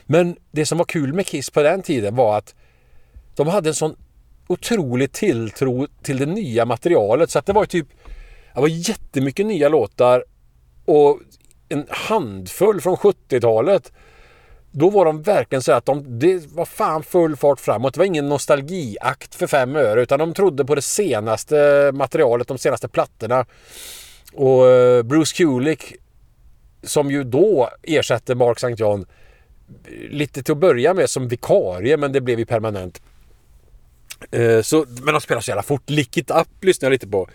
Men 0.07 0.37
det 0.51 0.67
som 0.67 0.79
var 0.79 0.85
kul 0.85 1.13
med 1.13 1.27
Kiss 1.27 1.51
på 1.51 1.63
den 1.63 1.83
tiden 1.83 2.17
var 2.17 2.39
att 2.39 2.55
de 3.35 3.47
hade 3.49 3.71
en 3.71 3.75
sån 3.75 3.97
otrolig 4.49 5.13
tilltro 5.13 5.87
till 6.03 6.19
det 6.19 6.27
nya 6.27 6.65
materialet. 6.65 7.31
Så 7.31 7.39
att 7.39 7.47
det 7.47 7.53
var 7.53 7.65
typ 7.65 7.87
det 8.55 8.61
var 8.61 8.69
jättemycket 8.69 9.47
nya 9.47 9.69
låtar 9.69 10.25
och 10.85 11.21
en 11.69 11.87
handfull 11.89 12.81
från 12.81 12.97
70-talet. 12.97 13.93
Då 14.71 14.91
var 14.91 15.05
de 15.05 15.23
verkligen 15.23 15.63
så 15.63 15.73
att 15.73 15.87
de, 15.87 16.19
det 16.19 16.47
var 16.53 16.65
fan 16.65 17.03
full 17.03 17.37
fart 17.37 17.61
framåt. 17.61 17.95
Det 17.95 17.99
var 17.99 18.05
ingen 18.05 18.29
nostalgiakt 18.29 19.35
för 19.35 19.47
fem 19.47 19.77
öre 19.77 20.03
utan 20.03 20.19
de 20.19 20.35
trodde 20.35 20.65
på 20.65 20.75
det 20.75 20.83
senaste 20.83 21.91
materialet, 21.95 22.49
de 22.49 22.59
senaste 22.59 22.89
plattorna. 22.89 23.47
Och 24.33 24.67
eh, 24.67 25.03
Bruce 25.03 25.37
Kulick 25.37 25.95
som 26.83 27.11
ju 27.11 27.25
då 27.25 27.71
ersatte 27.83 28.35
Mark 28.35 28.57
St. 28.57 28.83
John 28.83 29.07
lite 30.11 30.43
till 30.43 30.53
att 30.53 30.59
börja 30.59 30.95
med 30.95 31.11
som 31.11 31.29
vikarie 31.29 31.97
men 31.97 32.13
det 32.13 32.21
blev 32.21 32.39
ju 32.39 32.47
permanent. 32.47 33.03
Eh, 34.31 34.63
så, 34.63 34.87
men 34.89 35.15
de 35.15 35.21
spelar 35.21 35.41
så 35.41 35.51
jävla 35.51 35.63
fort. 35.63 35.91
Lick 35.91 36.17
it 36.17 36.31
up 36.31 36.49
lyssnar 36.61 36.87
jag 36.87 36.93
lite 36.93 37.09
på. 37.09 37.29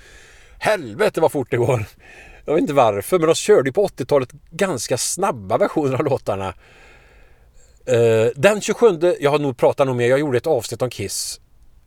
Helvete 0.60 1.22
vad 1.22 1.32
fort 1.32 1.52
det 1.52 1.58
går. 1.58 1.86
Jag 2.46 2.54
vet 2.54 2.62
inte 2.62 2.74
varför 2.74 3.20
men 3.20 3.28
de 3.28 3.36
körde 3.36 3.70
ju 3.70 3.74
på 3.74 3.88
80-talet 3.88 4.30
ganska 4.52 4.98
snabba 4.98 5.58
versioner 5.58 5.94
av 5.94 6.04
låtarna. 6.06 6.54
Eh, 7.86 8.28
den 8.36 8.62
27, 8.62 9.16
jag 9.20 9.32
har 9.32 9.40
nog 9.40 9.58
pratat 9.58 9.88
nog 9.88 9.96
mer, 9.96 10.10
jag 10.10 10.20
gjorde 10.20 10.38
ett 10.38 10.48
avsnitt 10.48 10.82
om 10.82 10.90
Kiss. 10.90 11.40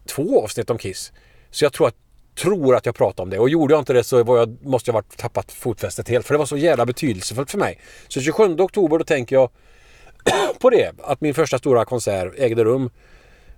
Två 0.09 0.45
avsnitt 0.45 0.71
om 0.71 0.79
Kiss. 0.79 1.13
Så 1.51 1.65
jag 1.65 1.73
tror 1.73 1.89
att, 1.89 1.95
tror 2.43 2.77
att 2.77 2.87
jag 2.87 2.95
pratade 2.95 3.23
om 3.23 3.31
det. 3.31 3.39
Och 3.39 3.49
gjorde 3.49 3.75
jag 3.75 3.81
inte 3.81 3.93
det 3.93 4.05
så 4.05 4.25
var 4.25 4.39
jag, 4.39 4.57
måste 4.63 4.91
jag 4.91 4.95
ha 4.95 5.03
tappat 5.03 5.53
fotfästet 5.53 6.09
helt. 6.09 6.27
För 6.27 6.35
det 6.35 6.39
var 6.39 6.47
så 6.47 6.57
jävla 6.57 6.87
betydelsefullt 6.87 7.51
för 7.51 7.59
mig. 7.59 7.81
Så 8.09 8.21
27 8.21 8.57
oktober 8.59 8.99
då 8.99 9.05
tänker 9.05 9.37
jag 9.37 9.51
på 10.61 10.71
det. 10.71 10.93
Att 11.03 11.21
min 11.21 11.35
första 11.35 11.59
stora 11.59 11.85
konsert 11.85 12.33
ägde 12.37 12.65
rum 12.65 12.91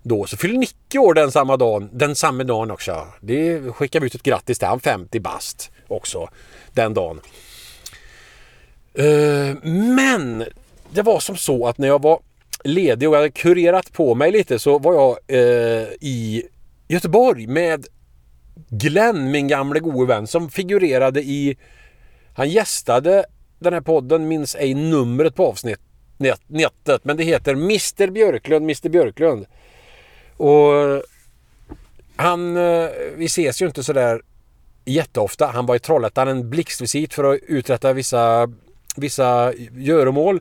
då. 0.03 0.27
Så 0.27 0.37
fyller 0.37 0.59
90 0.59 0.99
år 0.99 1.15
den 1.15 1.33
samma 1.33 1.57
dagen, 1.57 1.91
den 1.93 2.15
samma 2.15 2.45
dagen 2.45 2.71
också. 2.71 3.07
Det 3.21 3.73
skickar 3.73 4.01
vi 4.01 4.07
ut 4.07 4.15
ett 4.15 4.23
grattis 4.23 4.59
till 4.59 4.69
han 4.69 4.81
50 4.81 5.21
bast 5.21 5.71
också 5.89 6.29
den 6.73 6.95
dagen. 6.95 7.21
Uh, 8.99 9.57
men 9.97 10.45
det 10.91 11.03
var 11.03 11.21
som 11.21 11.37
så 11.37 11.67
att 11.67 11.79
när 11.79 11.89
jag 11.89 12.03
var 12.03 12.21
ledig 12.65 13.09
och 13.09 13.15
jag 13.15 13.19
hade 13.19 13.31
kurerat 13.31 13.93
på 13.93 14.15
mig 14.15 14.33
lite 14.33 14.59
så 14.59 14.79
var 14.79 14.95
jag 14.95 15.19
uh, 15.33 15.89
i 16.01 16.43
Göteborg 16.89 17.47
med 17.47 17.87
Glenn, 18.69 19.31
min 19.31 19.49
gamle 19.49 19.81
gode 19.81 20.07
vän 20.07 20.27
som 20.27 20.51
figurerade 20.51 21.23
i... 21.23 21.57
Han 22.35 22.49
gästade 22.49 23.25
den 23.59 23.73
här 23.73 23.81
podden, 23.81 24.29
minns 24.29 24.55
ej 24.55 24.75
numret 24.75 25.35
på 25.35 25.47
avsnittet 25.47 25.85
men 27.03 27.17
det 27.17 27.25
heter 27.25 27.53
Mr 27.53 28.11
Björklund, 28.11 28.65
Mr 28.65 28.89
Björklund. 28.89 29.47
Och 30.39 31.03
han, 32.17 32.57
eh, 32.57 32.89
vi 33.17 33.25
ses 33.25 33.63
ju 33.63 33.67
inte 33.67 33.85
sådär 33.85 34.23
jätteofta. 34.85 35.47
Han 35.47 35.67
var 35.67 35.77
i 35.77 35.79
Trollhättan 35.79 36.29
en 36.29 36.51
blixtvisit 36.51 37.15
för 37.15 37.35
att 37.35 37.41
uträtta 37.47 37.93
vissa, 37.93 38.53
vissa 38.97 39.53
göromål. 39.77 40.41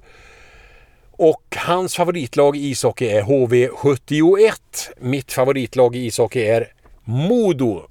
Och 1.11 1.55
hans 1.55 1.95
favoritlag 1.95 2.57
i 2.57 2.69
ishockey 2.69 3.05
är 3.07 3.21
HV71. 3.21 4.51
Mitt 4.97 5.33
favoritlag 5.33 5.95
i 5.95 6.05
ishockey 6.05 6.41
är 6.41 6.73
Modo. 7.03 7.81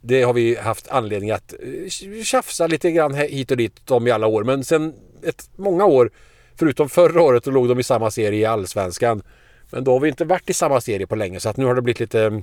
Det 0.00 0.22
har 0.22 0.32
vi 0.32 0.56
haft 0.56 0.88
anledning 0.88 1.30
att 1.30 1.52
eh, 1.52 2.22
tjafsa 2.22 2.66
lite 2.66 2.90
grann 2.90 3.14
hit 3.14 3.50
och 3.50 3.56
dit 3.56 3.90
om 3.90 4.06
i 4.06 4.10
alla 4.10 4.26
år. 4.26 4.44
Men 4.44 4.64
sen 4.64 4.94
ett, 5.24 5.50
många 5.56 5.84
år, 5.84 6.10
förutom 6.56 6.88
förra 6.88 7.22
året, 7.22 7.44
då 7.44 7.50
låg 7.50 7.68
de 7.68 7.80
i 7.80 7.82
samma 7.82 8.10
serie 8.10 8.40
i 8.40 8.44
Allsvenskan. 8.44 9.22
Men 9.70 9.84
då 9.84 9.92
har 9.92 10.00
vi 10.00 10.08
inte 10.08 10.24
varit 10.24 10.50
i 10.50 10.54
samma 10.54 10.80
serie 10.80 11.06
på 11.06 11.16
länge 11.16 11.40
så 11.40 11.48
att 11.48 11.56
nu 11.56 11.64
har 11.64 11.74
det 11.74 11.82
blivit 11.82 12.00
lite... 12.00 12.42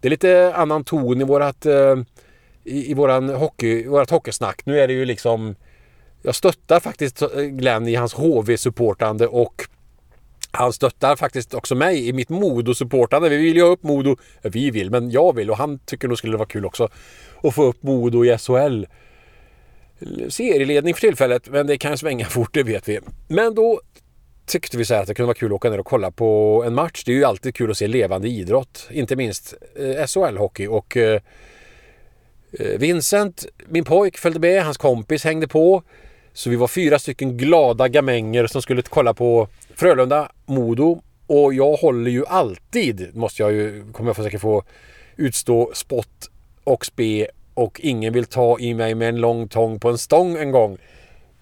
Det 0.00 0.08
är 0.08 0.10
lite 0.10 0.54
annan 0.54 0.84
ton 0.84 1.20
i 1.20 1.24
vårat... 1.24 1.66
Eh, 1.66 1.96
I, 2.64 2.90
i 2.90 2.94
våran 2.94 3.28
hockey, 3.28 3.86
vårat 3.86 4.10
hockeysnack. 4.10 4.66
Nu 4.66 4.80
är 4.80 4.88
det 4.88 4.94
ju 4.94 5.04
liksom... 5.04 5.54
Jag 6.22 6.34
stöttar 6.34 6.80
faktiskt 6.80 7.22
eh, 7.22 7.28
Glenn 7.42 7.88
i 7.88 7.94
hans 7.94 8.14
HV-supportande 8.14 9.26
och 9.26 9.68
han 10.50 10.72
stöttar 10.72 11.16
faktiskt 11.16 11.54
också 11.54 11.74
mig 11.74 12.08
i 12.08 12.12
mitt 12.12 12.28
Modo-supportande. 12.28 13.28
Vi 13.28 13.36
vill 13.36 13.56
ju 13.56 13.62
ha 13.62 13.68
upp 13.68 13.82
Modo. 13.82 14.16
Vi 14.42 14.70
vill, 14.70 14.90
men 14.90 15.10
jag 15.10 15.34
vill 15.34 15.50
och 15.50 15.56
han 15.56 15.78
tycker 15.78 16.08
nog 16.08 16.18
skulle 16.18 16.36
vara 16.36 16.48
kul 16.48 16.66
också 16.66 16.88
att 17.42 17.54
få 17.54 17.64
upp 17.64 17.82
Modo 17.82 18.24
i 18.24 18.38
SHL. 18.38 18.84
Serieledning 20.28 20.94
för 20.94 21.00
tillfället, 21.00 21.48
men 21.48 21.66
det 21.66 21.78
kan 21.78 21.98
svänga 21.98 22.26
fort, 22.28 22.54
det 22.54 22.62
vet 22.62 22.88
vi. 22.88 23.00
Men 23.28 23.54
då 23.54 23.80
tyckte 24.48 24.76
vi 24.76 24.84
så 24.84 24.94
att 24.94 25.06
det 25.06 25.14
kunde 25.14 25.26
vara 25.26 25.34
kul 25.34 25.52
att 25.52 25.56
åka 25.56 25.70
ner 25.70 25.80
och 25.80 25.86
kolla 25.86 26.10
på 26.10 26.62
en 26.66 26.74
match. 26.74 27.02
Det 27.04 27.12
är 27.12 27.16
ju 27.16 27.24
alltid 27.24 27.54
kul 27.54 27.70
att 27.70 27.78
se 27.78 27.86
levande 27.86 28.28
idrott. 28.28 28.88
Inte 28.90 29.16
minst 29.16 29.54
eh, 29.76 29.82
SHL-hockey. 29.82 30.66
Och 30.66 30.96
eh, 30.96 31.20
eh, 32.52 32.78
Vincent, 32.78 33.46
min 33.66 33.84
pojk, 33.84 34.18
följde 34.18 34.40
med. 34.40 34.64
Hans 34.64 34.76
kompis 34.76 35.24
hängde 35.24 35.48
på. 35.48 35.82
Så 36.32 36.50
vi 36.50 36.56
var 36.56 36.68
fyra 36.68 36.98
stycken 36.98 37.36
glada 37.36 37.88
gamänger 37.88 38.46
som 38.46 38.62
skulle 38.62 38.82
kolla 38.82 39.14
på 39.14 39.48
Frölunda, 39.74 40.32
Modo. 40.46 41.02
Och 41.26 41.54
jag 41.54 41.76
håller 41.76 42.10
ju 42.10 42.26
alltid, 42.26 43.16
måste 43.16 43.42
jag 43.42 43.52
ju, 43.52 43.92
kommer 43.92 44.08
jag 44.08 44.16
försöka 44.16 44.38
få 44.38 44.62
utstå 45.16 45.70
spott 45.74 46.30
och 46.64 46.86
spe 46.86 47.26
och 47.54 47.80
ingen 47.80 48.12
vill 48.12 48.24
ta 48.24 48.58
i 48.58 48.74
mig 48.74 48.94
med 48.94 49.08
en 49.08 49.16
lång 49.16 49.48
tång 49.48 49.80
på 49.80 49.88
en 49.88 49.98
stång 49.98 50.36
en 50.36 50.50
gång. 50.50 50.78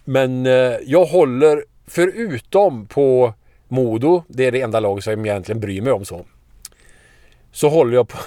Men 0.05 0.47
eh, 0.47 0.77
jag 0.87 1.05
håller 1.05 1.65
förutom 1.87 2.87
på 2.87 3.35
Modo, 3.69 4.23
det 4.29 4.45
är 4.45 4.53
det 4.53 4.61
enda 4.61 4.81
lag 4.81 5.03
som 5.03 5.13
jag 5.13 5.27
egentligen 5.27 5.61
bryr 5.61 5.81
mig 5.81 5.93
om 5.93 6.05
så. 6.05 6.27
Så 7.53 7.69
håller 7.69 7.95
jag 7.95 8.09
på, 8.09 8.19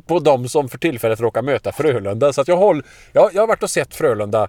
på 0.06 0.18
de 0.18 0.48
som 0.48 0.68
för 0.68 0.78
tillfället 0.78 1.20
råkar 1.20 1.42
möta 1.42 1.72
Frölunda. 1.72 2.32
Så 2.32 2.40
att 2.40 2.48
jag, 2.48 2.56
håll, 2.56 2.82
jag, 3.12 3.30
jag 3.34 3.42
har 3.42 3.46
varit 3.46 3.62
och 3.62 3.70
sett 3.70 3.94
Frölunda 3.94 4.48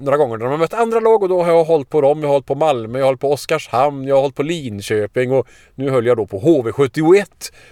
några 0.00 0.16
gånger 0.16 0.36
när 0.36 0.44
de 0.44 0.50
har 0.50 0.58
mött 0.58 0.74
andra 0.74 1.00
lag 1.00 1.22
och 1.22 1.28
då 1.28 1.42
har 1.42 1.52
jag 1.52 1.64
hållit 1.64 1.88
på 1.88 2.00
dem. 2.00 2.20
Jag 2.20 2.28
har 2.28 2.32
hållit 2.32 2.46
på 2.46 2.54
Malmö, 2.54 2.98
jag 2.98 3.04
har 3.04 3.08
hållit 3.08 3.20
på 3.20 3.32
Oskarshamn, 3.32 4.08
jag 4.08 4.14
har 4.14 4.20
hållit 4.20 4.36
på 4.36 4.42
Linköping 4.42 5.32
och 5.32 5.48
nu 5.74 5.90
höll 5.90 6.06
jag 6.06 6.16
då 6.16 6.26
på 6.26 6.40
HV71 6.40 7.24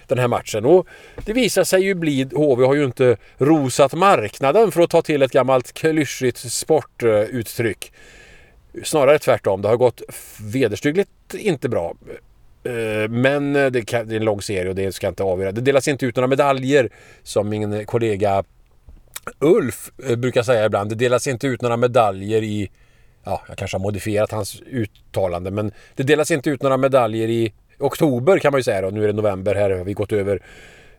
den 0.07 0.19
här 0.19 0.29
matchen. 0.29 0.65
Och 0.65 0.87
det 1.25 1.33
visar 1.33 1.65
sig 1.65 1.83
ju 1.83 1.95
bli, 1.95 2.29
HV 2.33 2.65
har 2.65 2.75
ju 2.75 2.85
inte 2.85 3.17
rosat 3.37 3.95
marknaden 3.95 4.73
för 4.73 4.81
att 4.81 4.91
ta 4.91 5.03
till 5.03 5.23
ett 5.23 5.33
gammalt 5.33 5.73
klyschigt 5.73 6.53
sportuttryck. 6.53 7.93
Snarare 8.85 9.19
tvärtom. 9.19 9.63
Det 9.63 9.69
har 9.69 9.77
gått 9.77 10.03
vederstyggligt 10.41 11.35
inte 11.35 11.69
bra. 11.69 11.95
Eh, 12.65 13.09
men 13.09 13.53
det, 13.53 13.93
är 13.93 14.13
en 14.13 14.25
lång 14.25 14.43
serie 14.43 14.69
och 14.69 14.75
det 14.75 14.93
ska 14.93 15.09
inte 15.09 15.23
avgöra. 15.23 15.53
Det 15.53 15.61
delas 15.61 15.89
inte 15.89 16.07
ut 16.07 16.17
några 16.17 16.27
medaljer 16.27 16.91
som 17.23 17.49
min 17.49 17.87
kollega 17.87 18.45
Ulf 19.39 19.91
eh, 20.09 20.17
brukar 20.17 20.43
säga 20.43 20.65
ibland. 20.65 20.91
Det 20.91 20.95
delas 20.95 21.27
inte 21.27 21.47
ut 21.47 21.63
några 21.63 21.77
medaljer 21.77 22.43
i... 22.43 22.71
Ja, 23.25 23.43
jag 23.49 23.59
kanske 23.59 23.77
har 23.77 23.83
modifierat 23.83 24.31
hans 24.31 24.61
uttalande 24.61 25.51
men 25.51 25.73
det 25.95 26.03
delas 26.03 26.31
inte 26.31 26.51
ut 26.51 26.63
några 26.63 26.77
medaljer 26.77 27.29
i 27.29 27.53
oktober 27.79 28.39
kan 28.39 28.53
man 28.53 28.59
ju 28.59 28.63
säga 28.63 28.81
då. 28.81 28.91
Nu 28.91 29.05
är 29.05 29.07
det 29.07 29.13
november 29.13 29.55
här 29.55 29.71
har 29.71 29.85
vi 29.85 29.93
gått 29.93 30.13
över 30.13 30.43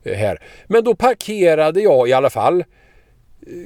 eh, 0.03 0.17
här. 0.17 0.41
Men 0.67 0.83
då 0.83 0.95
parkerade 0.95 1.81
jag 1.81 2.09
i 2.09 2.13
alla 2.13 2.29
fall 2.29 2.63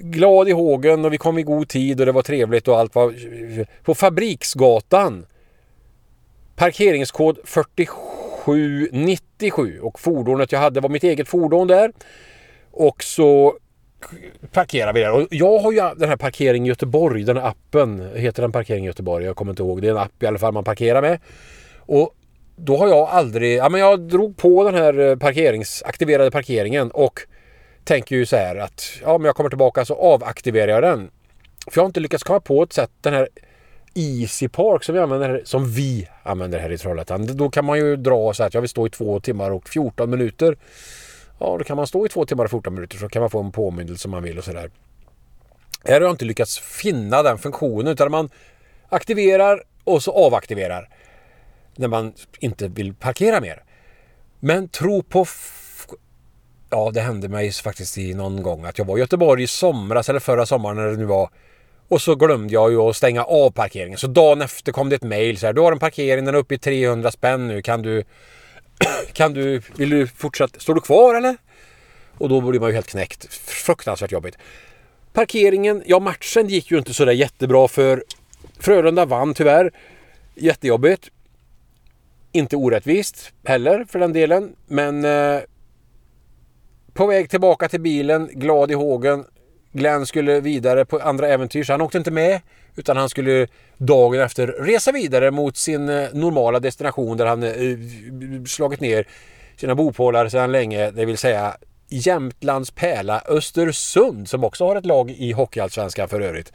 glad 0.01 0.49
i 0.49 0.51
hågen 0.51 1.05
och 1.05 1.13
vi 1.13 1.17
kom 1.17 1.37
i 1.37 1.43
god 1.43 1.69
tid 1.69 1.99
och 1.99 2.05
det 2.05 2.11
var 2.11 2.21
trevligt 2.21 2.67
och 2.67 2.79
allt 2.79 2.95
var... 2.95 3.13
På 3.83 3.95
Fabriksgatan. 3.95 5.25
Parkeringskod 6.55 7.39
4797 7.43 9.79
och 9.81 9.99
fordonet 9.99 10.51
jag 10.51 10.59
hade 10.59 10.79
var 10.79 10.89
mitt 10.89 11.03
eget 11.03 11.27
fordon 11.27 11.67
där. 11.67 11.91
Och 12.71 13.03
så 13.03 13.57
parkerar 14.51 14.93
vi 14.93 14.99
där. 14.99 15.11
Och 15.11 15.27
jag 15.31 15.59
har 15.59 15.71
ju 15.71 15.81
den 15.97 16.09
här 16.09 16.17
Parkering 16.17 16.65
Göteborg, 16.65 17.23
den 17.23 17.37
här 17.37 17.47
appen. 17.47 18.09
Heter 18.15 18.41
den 18.41 18.51
Parkering 18.51 18.85
Göteborg? 18.85 19.25
Jag 19.25 19.35
kommer 19.35 19.51
inte 19.51 19.63
ihåg. 19.63 19.81
Det 19.81 19.87
är 19.87 19.91
en 19.91 19.97
app 19.97 20.23
i 20.23 20.25
alla 20.25 20.39
fall 20.39 20.53
man 20.53 20.63
parkerar 20.63 21.01
med. 21.01 21.19
Och 21.77 22.15
då 22.55 22.77
har 22.77 22.87
jag 22.87 23.09
aldrig... 23.09 23.57
Ja 23.57 23.69
men 23.69 23.81
jag 23.81 23.99
drog 23.99 24.37
på 24.37 24.63
den 24.63 24.73
här 24.73 24.93
parkerings, 24.93 25.19
parkeringsaktiverade 25.19 26.31
parkeringen 26.31 26.91
och 26.91 27.19
tänker 27.83 28.15
ju 28.15 28.25
så 28.25 28.35
här 28.35 28.55
att 28.55 28.83
ja, 29.01 29.17
men 29.17 29.25
jag 29.25 29.35
kommer 29.35 29.49
tillbaka 29.49 29.85
så 29.85 29.95
avaktiverar 29.95 30.71
jag 30.71 30.83
den. 30.83 31.11
För 31.67 31.77
jag 31.77 31.83
har 31.83 31.87
inte 31.87 31.99
lyckats 31.99 32.23
komma 32.23 32.39
på 32.39 32.63
ett 32.63 32.73
sätt, 32.73 32.91
den 33.01 33.13
här 33.13 33.29
Easy 33.93 34.47
Park 34.47 34.83
som 34.83 34.95
vi 34.95 35.01
använder, 35.01 35.41
som 35.45 35.71
vi 35.71 36.07
använder 36.23 36.59
här 36.59 36.71
i 36.71 36.77
Trollhättan. 36.77 37.37
Då 37.37 37.49
kan 37.49 37.65
man 37.65 37.77
ju 37.77 37.95
dra 37.95 38.33
så 38.33 38.43
att 38.43 38.53
jag 38.53 38.61
vill 38.61 38.69
stå 38.69 38.87
i 38.87 38.89
två 38.89 39.19
timmar 39.19 39.51
och 39.51 39.69
14 39.69 40.09
minuter. 40.09 40.57
Ja, 41.39 41.55
då 41.57 41.63
kan 41.63 41.77
man 41.77 41.87
stå 41.87 42.05
i 42.05 42.09
två 42.09 42.25
timmar 42.25 42.43
och 42.43 42.51
14 42.51 42.73
minuter 42.73 42.97
så 42.97 43.09
kan 43.09 43.21
man 43.21 43.29
få 43.29 43.39
en 43.39 43.51
påminnelse 43.51 44.07
om 44.07 44.11
man 44.11 44.23
vill 44.23 44.37
och 44.37 44.43
sådär. 44.43 44.71
Här 45.83 45.93
har 45.93 46.01
jag 46.01 46.11
inte 46.11 46.25
lyckats 46.25 46.59
finna 46.59 47.23
den 47.23 47.37
funktionen 47.37 47.87
utan 47.87 48.11
man 48.11 48.29
aktiverar 48.89 49.63
och 49.83 50.03
så 50.03 50.11
avaktiverar. 50.11 50.89
När 51.75 51.87
man 51.87 52.13
inte 52.39 52.67
vill 52.67 52.93
parkera 52.93 53.41
mer. 53.41 53.63
Men 54.39 54.67
tro 54.67 55.03
på... 55.03 55.25
Ja, 56.73 56.91
det 56.93 57.01
hände 57.01 57.29
mig 57.29 57.51
faktiskt 57.51 57.97
i 57.97 58.13
någon 58.13 58.43
gång 58.43 58.65
att 58.65 58.77
jag 58.77 58.85
var 58.85 58.97
i 58.97 58.99
Göteborg 58.99 59.43
i 59.43 59.47
somras 59.47 60.09
eller 60.09 60.19
förra 60.19 60.45
sommaren 60.45 60.77
när 60.77 60.87
det 60.87 60.97
nu 60.97 61.05
var. 61.05 61.29
Och 61.87 62.01
så 62.01 62.15
glömde 62.15 62.53
jag 62.53 62.71
ju 62.71 62.77
att 62.77 62.95
stänga 62.95 63.23
av 63.23 63.51
parkeringen. 63.51 63.97
Så 63.97 64.07
dagen 64.07 64.41
efter 64.41 64.71
kom 64.71 64.89
det 64.89 64.95
ett 64.95 65.03
mail 65.03 65.37
så 65.37 65.45
här. 65.45 65.53
Du 65.53 65.61
har 65.61 65.71
en 65.71 65.79
parkering, 65.79 66.25
den 66.25 66.35
är 66.35 66.39
uppe 66.39 66.55
i 66.55 66.57
300 66.57 67.11
spänn 67.11 67.47
nu. 67.47 67.61
Kan 67.61 67.81
du... 67.81 68.03
Kan 69.13 69.33
du... 69.33 69.61
Vill 69.75 69.89
du 69.89 70.07
fortsätta? 70.07 70.59
Står 70.59 70.75
du 70.75 70.81
kvar 70.81 71.15
eller? 71.15 71.37
Och 72.17 72.29
då 72.29 72.41
blir 72.41 72.59
man 72.59 72.69
ju 72.69 72.75
helt 72.75 72.87
knäckt. 72.87 73.33
Fruktansvärt 73.33 74.11
jobbigt. 74.11 74.37
Parkeringen, 75.13 75.83
ja 75.85 75.99
matchen 75.99 76.47
gick 76.47 76.71
ju 76.71 76.77
inte 76.77 76.93
sådär 76.93 77.13
jättebra 77.13 77.67
för 77.67 78.03
Frölunda 78.59 79.05
vann 79.05 79.33
tyvärr. 79.33 79.71
Jättejobbigt. 80.35 81.09
Inte 82.31 82.55
orättvist 82.55 83.31
heller 83.43 83.85
för 83.89 83.99
den 83.99 84.13
delen. 84.13 84.55
Men 84.67 85.05
eh, 85.05 85.41
på 86.93 87.07
väg 87.07 87.29
tillbaka 87.29 87.69
till 87.69 87.81
bilen, 87.81 88.29
glad 88.33 88.71
i 88.71 88.73
hågen. 88.73 89.25
Glenn 89.71 90.05
skulle 90.05 90.39
vidare 90.39 90.85
på 90.85 90.99
andra 90.99 91.27
äventyr 91.27 91.63
så 91.63 91.73
han 91.73 91.81
åkte 91.81 91.97
inte 91.97 92.11
med. 92.11 92.41
Utan 92.75 92.97
han 92.97 93.09
skulle 93.09 93.47
dagen 93.77 94.21
efter 94.21 94.47
resa 94.47 94.91
vidare 94.91 95.31
mot 95.31 95.57
sin 95.57 95.89
eh, 95.89 96.07
normala 96.13 96.59
destination 96.59 97.17
där 97.17 97.25
han 97.25 97.43
eh, 97.43 97.53
slagit 98.47 98.79
ner 98.79 99.07
sina 99.55 99.75
bopålar 99.75 100.29
sedan 100.29 100.51
länge. 100.51 100.91
Det 100.91 101.05
vill 101.05 101.17
säga 101.17 101.57
Jämtlands 101.89 102.71
pärla 102.71 103.21
Östersund 103.27 104.29
som 104.29 104.43
också 104.43 104.65
har 104.65 104.75
ett 104.75 104.85
lag 104.85 105.11
i 105.11 105.31
Hockeyallsvenskan 105.31 106.09
för 106.09 106.21
övrigt. 106.21 106.53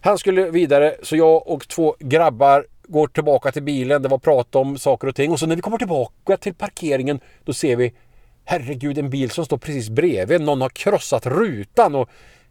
Han 0.00 0.18
skulle 0.18 0.50
vidare 0.50 0.94
så 1.02 1.16
jag 1.16 1.48
och 1.48 1.68
två 1.68 1.96
grabbar 1.98 2.66
går 2.82 3.08
tillbaka 3.08 3.52
till 3.52 3.62
bilen. 3.62 4.02
Det 4.02 4.08
var 4.08 4.18
prat 4.18 4.54
om 4.54 4.78
saker 4.78 5.08
och 5.08 5.14
ting 5.14 5.30
och 5.30 5.40
så 5.40 5.46
när 5.46 5.56
vi 5.56 5.62
kommer 5.62 5.78
tillbaka 5.78 6.36
till 6.36 6.54
parkeringen 6.54 7.20
då 7.44 7.52
ser 7.52 7.76
vi 7.76 7.92
herregud 8.50 8.98
en 8.98 9.10
bil 9.10 9.30
som 9.30 9.44
står 9.44 9.58
precis 9.58 9.90
bredvid. 9.90 10.40
Någon 10.40 10.60
har 10.60 10.68
krossat 10.68 11.26
rutan 11.26 11.94
och 11.94 12.08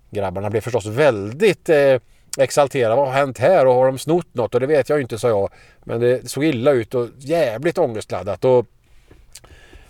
grabbarna 0.09 0.49
blev 0.49 0.61
förstås 0.61 0.85
väldigt 0.85 1.69
eh, 1.69 1.95
exalterade. 2.37 2.95
Vad 2.95 3.07
har 3.07 3.13
hänt 3.13 3.37
här 3.37 3.65
och 3.65 3.73
har 3.73 3.85
de 3.85 3.97
snott 3.97 4.33
något? 4.33 4.53
Och 4.53 4.59
det 4.59 4.67
vet 4.67 4.89
jag 4.89 4.97
ju 4.97 5.01
inte 5.01 5.19
sa 5.19 5.29
jag. 5.29 5.49
Men 5.83 5.99
det 5.99 6.29
såg 6.29 6.43
illa 6.43 6.71
ut 6.71 6.95
och 6.95 7.07
jävligt 7.17 7.77
ångestladdat. 7.77 8.45
Och 8.45 8.65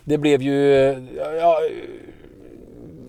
det 0.04 0.18
blev 0.18 0.42
ju 0.42 0.74
eh, 0.74 0.98
ja, 1.18 1.60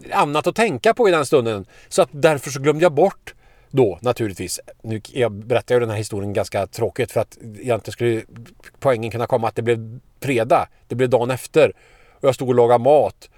eh, 0.08 0.18
annat 0.20 0.46
att 0.46 0.56
tänka 0.56 0.94
på 0.94 1.08
i 1.08 1.12
den 1.12 1.26
stunden. 1.26 1.66
Så 1.88 2.02
att 2.02 2.08
därför 2.12 2.50
så 2.50 2.60
glömde 2.60 2.84
jag 2.84 2.92
bort 2.92 3.34
då 3.70 3.98
naturligtvis. 4.02 4.60
Nu, 4.82 5.00
jag 5.12 5.32
berättar 5.32 5.74
ju 5.74 5.80
den 5.80 5.90
här 5.90 5.96
historien 5.96 6.32
ganska 6.32 6.66
tråkigt 6.66 7.12
för 7.12 7.20
att 7.20 7.38
egentligen 7.42 7.92
skulle 7.92 8.22
poängen 8.80 9.10
kunna 9.10 9.26
komma 9.26 9.48
att 9.48 9.56
det 9.56 9.62
blev 9.62 10.00
fredag. 10.20 10.68
Det 10.88 10.94
blev 10.94 11.10
dagen 11.10 11.30
efter. 11.30 11.72
Och 12.20 12.28
jag 12.28 12.34
stod 12.34 12.48
och 12.48 12.54
lagade 12.54 12.84
mat. 12.84 13.30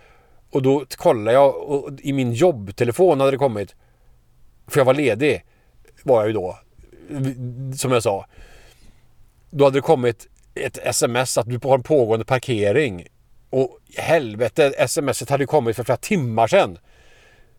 Och 0.50 0.62
då 0.62 0.84
kollade 0.96 1.32
jag 1.32 1.56
och 1.56 1.90
i 2.00 2.12
min 2.12 2.32
jobbtelefon 2.32 3.20
hade 3.20 3.32
det 3.32 3.38
kommit. 3.38 3.74
För 4.66 4.80
jag 4.80 4.84
var 4.84 4.94
ledig. 4.94 5.44
Var 6.02 6.20
jag 6.20 6.26
ju 6.26 6.32
då. 6.32 6.58
Som 7.76 7.92
jag 7.92 8.02
sa. 8.02 8.26
Då 9.50 9.64
hade 9.64 9.78
det 9.78 9.82
kommit 9.82 10.28
ett 10.54 10.78
sms 10.78 11.38
att 11.38 11.46
du 11.46 11.58
har 11.62 11.74
en 11.74 11.82
pågående 11.82 12.24
parkering. 12.24 13.06
Och 13.50 13.78
helvete, 13.96 14.88
smset 14.88 15.30
hade 15.30 15.46
kommit 15.46 15.76
för 15.76 15.84
flera 15.84 15.96
timmar 15.96 16.46
sedan. 16.46 16.78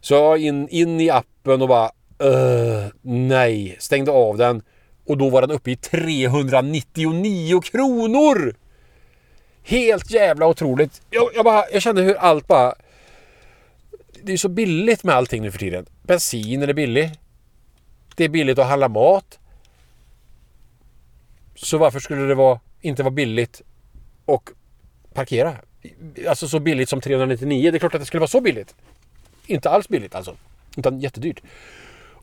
Så 0.02 0.14
jag 0.14 0.38
in, 0.38 0.68
in 0.68 1.02
i 1.02 1.10
appen 1.10 1.62
och 1.62 1.68
bara 1.68 1.92
uh, 2.24 2.88
nej, 3.02 3.76
stängde 3.80 4.12
av 4.12 4.38
den. 4.38 4.62
Och 5.06 5.18
då 5.18 5.30
var 5.30 5.42
den 5.42 5.52
uppe 5.52 5.72
i 5.72 5.76
399 5.76 7.62
kronor! 7.62 8.56
Helt 9.64 10.12
jävla 10.12 10.48
otroligt. 10.48 11.02
Jag, 11.10 11.30
jag, 11.36 11.46
bara, 11.46 11.64
jag 11.72 11.82
kände 11.82 12.02
hur 12.02 12.16
allt 12.16 12.48
bara... 12.48 12.76
Det 14.22 14.34
är 14.34 14.38
så 14.38 14.50
billigt 14.50 15.04
med 15.04 15.16
allting 15.16 15.42
nu 15.42 15.52
för 15.52 15.60
tiden. 15.60 15.86
Bensin 16.04 16.64
är 16.64 16.74
billig. 16.74 17.12
Det 18.16 18.24
är 18.24 18.30
billigt 18.30 18.60
att 18.60 18.68
handla 18.68 18.88
mat. 18.88 19.40
Så 21.56 21.78
varför 21.78 22.00
skulle 22.00 22.22
det 22.22 22.36
vara, 22.36 22.60
inte 22.82 23.04
vara 23.04 23.12
billigt 23.12 23.62
och 24.26 24.50
parkera? 25.14 25.56
Alltså 26.28 26.48
så 26.48 26.60
billigt 26.60 26.90
som 26.90 27.02
399. 27.02 27.72
Det 27.72 27.78
är 27.78 27.80
klart 27.80 27.96
att 27.96 28.02
det 28.02 28.06
skulle 28.06 28.20
vara 28.20 28.28
så 28.28 28.42
billigt. 28.42 28.76
Inte 29.48 29.70
alls 29.70 29.90
billigt 29.90 30.16
alltså. 30.16 30.36
Utan 30.78 31.00
jättedyrt. 31.00 31.42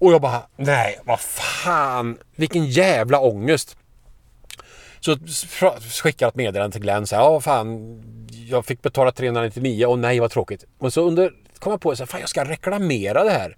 Och 0.00 0.12
jag 0.12 0.20
bara, 0.20 0.42
nej 0.56 0.98
vad 1.04 1.20
fan. 1.20 2.18
Vilken 2.36 2.66
jävla 2.66 3.20
ångest. 3.20 3.76
Så 5.00 5.16
skickar 6.02 6.26
jag 6.26 6.28
ett 6.28 6.36
meddelande 6.36 6.72
till 6.72 6.82
Glenn. 6.82 7.06
Så 7.06 7.16
här, 7.16 7.22
ja 7.22 7.40
fan. 7.40 8.02
Jag 8.48 8.66
fick 8.66 8.82
betala 8.82 9.12
399 9.12 9.86
och 9.86 9.98
nej 9.98 10.20
vad 10.20 10.30
tråkigt. 10.30 10.64
Men 10.78 10.90
så 10.90 11.02
under 11.02 11.32
kom 11.58 11.70
jag 11.70 11.80
på 11.80 11.90
att 11.90 11.98
jag 12.12 12.28
ska 12.28 12.44
reklamera 12.44 13.24
det 13.24 13.30
här. 13.30 13.56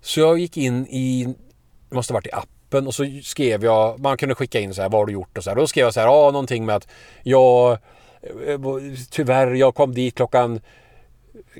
Så 0.00 0.20
jag 0.20 0.38
gick 0.38 0.56
in 0.56 0.86
i, 0.86 1.34
det 1.88 1.94
måste 1.94 2.12
ha 2.12 2.16
varit 2.16 2.26
i 2.26 2.32
appen 2.32 2.86
och 2.86 2.94
så 2.94 3.20
skrev 3.22 3.64
jag, 3.64 4.00
man 4.00 4.16
kunde 4.16 4.34
skicka 4.34 4.60
in 4.60 4.74
så 4.74 4.82
här, 4.82 4.88
vad 4.88 5.00
har 5.00 5.06
du 5.06 5.12
gjort 5.12 5.38
och 5.38 5.44
så 5.44 5.50
här. 5.50 5.56
Då 5.56 5.66
skrev 5.66 5.84
jag 5.84 5.94
så 5.94 6.00
här, 6.00 6.06
ja 6.06 6.30
någonting 6.30 6.66
med 6.66 6.76
att 6.76 6.88
jag 7.22 7.72
eh, 8.46 8.60
tyvärr, 9.10 9.54
jag 9.54 9.74
kom 9.74 9.94
dit 9.94 10.14
klockan 10.14 10.60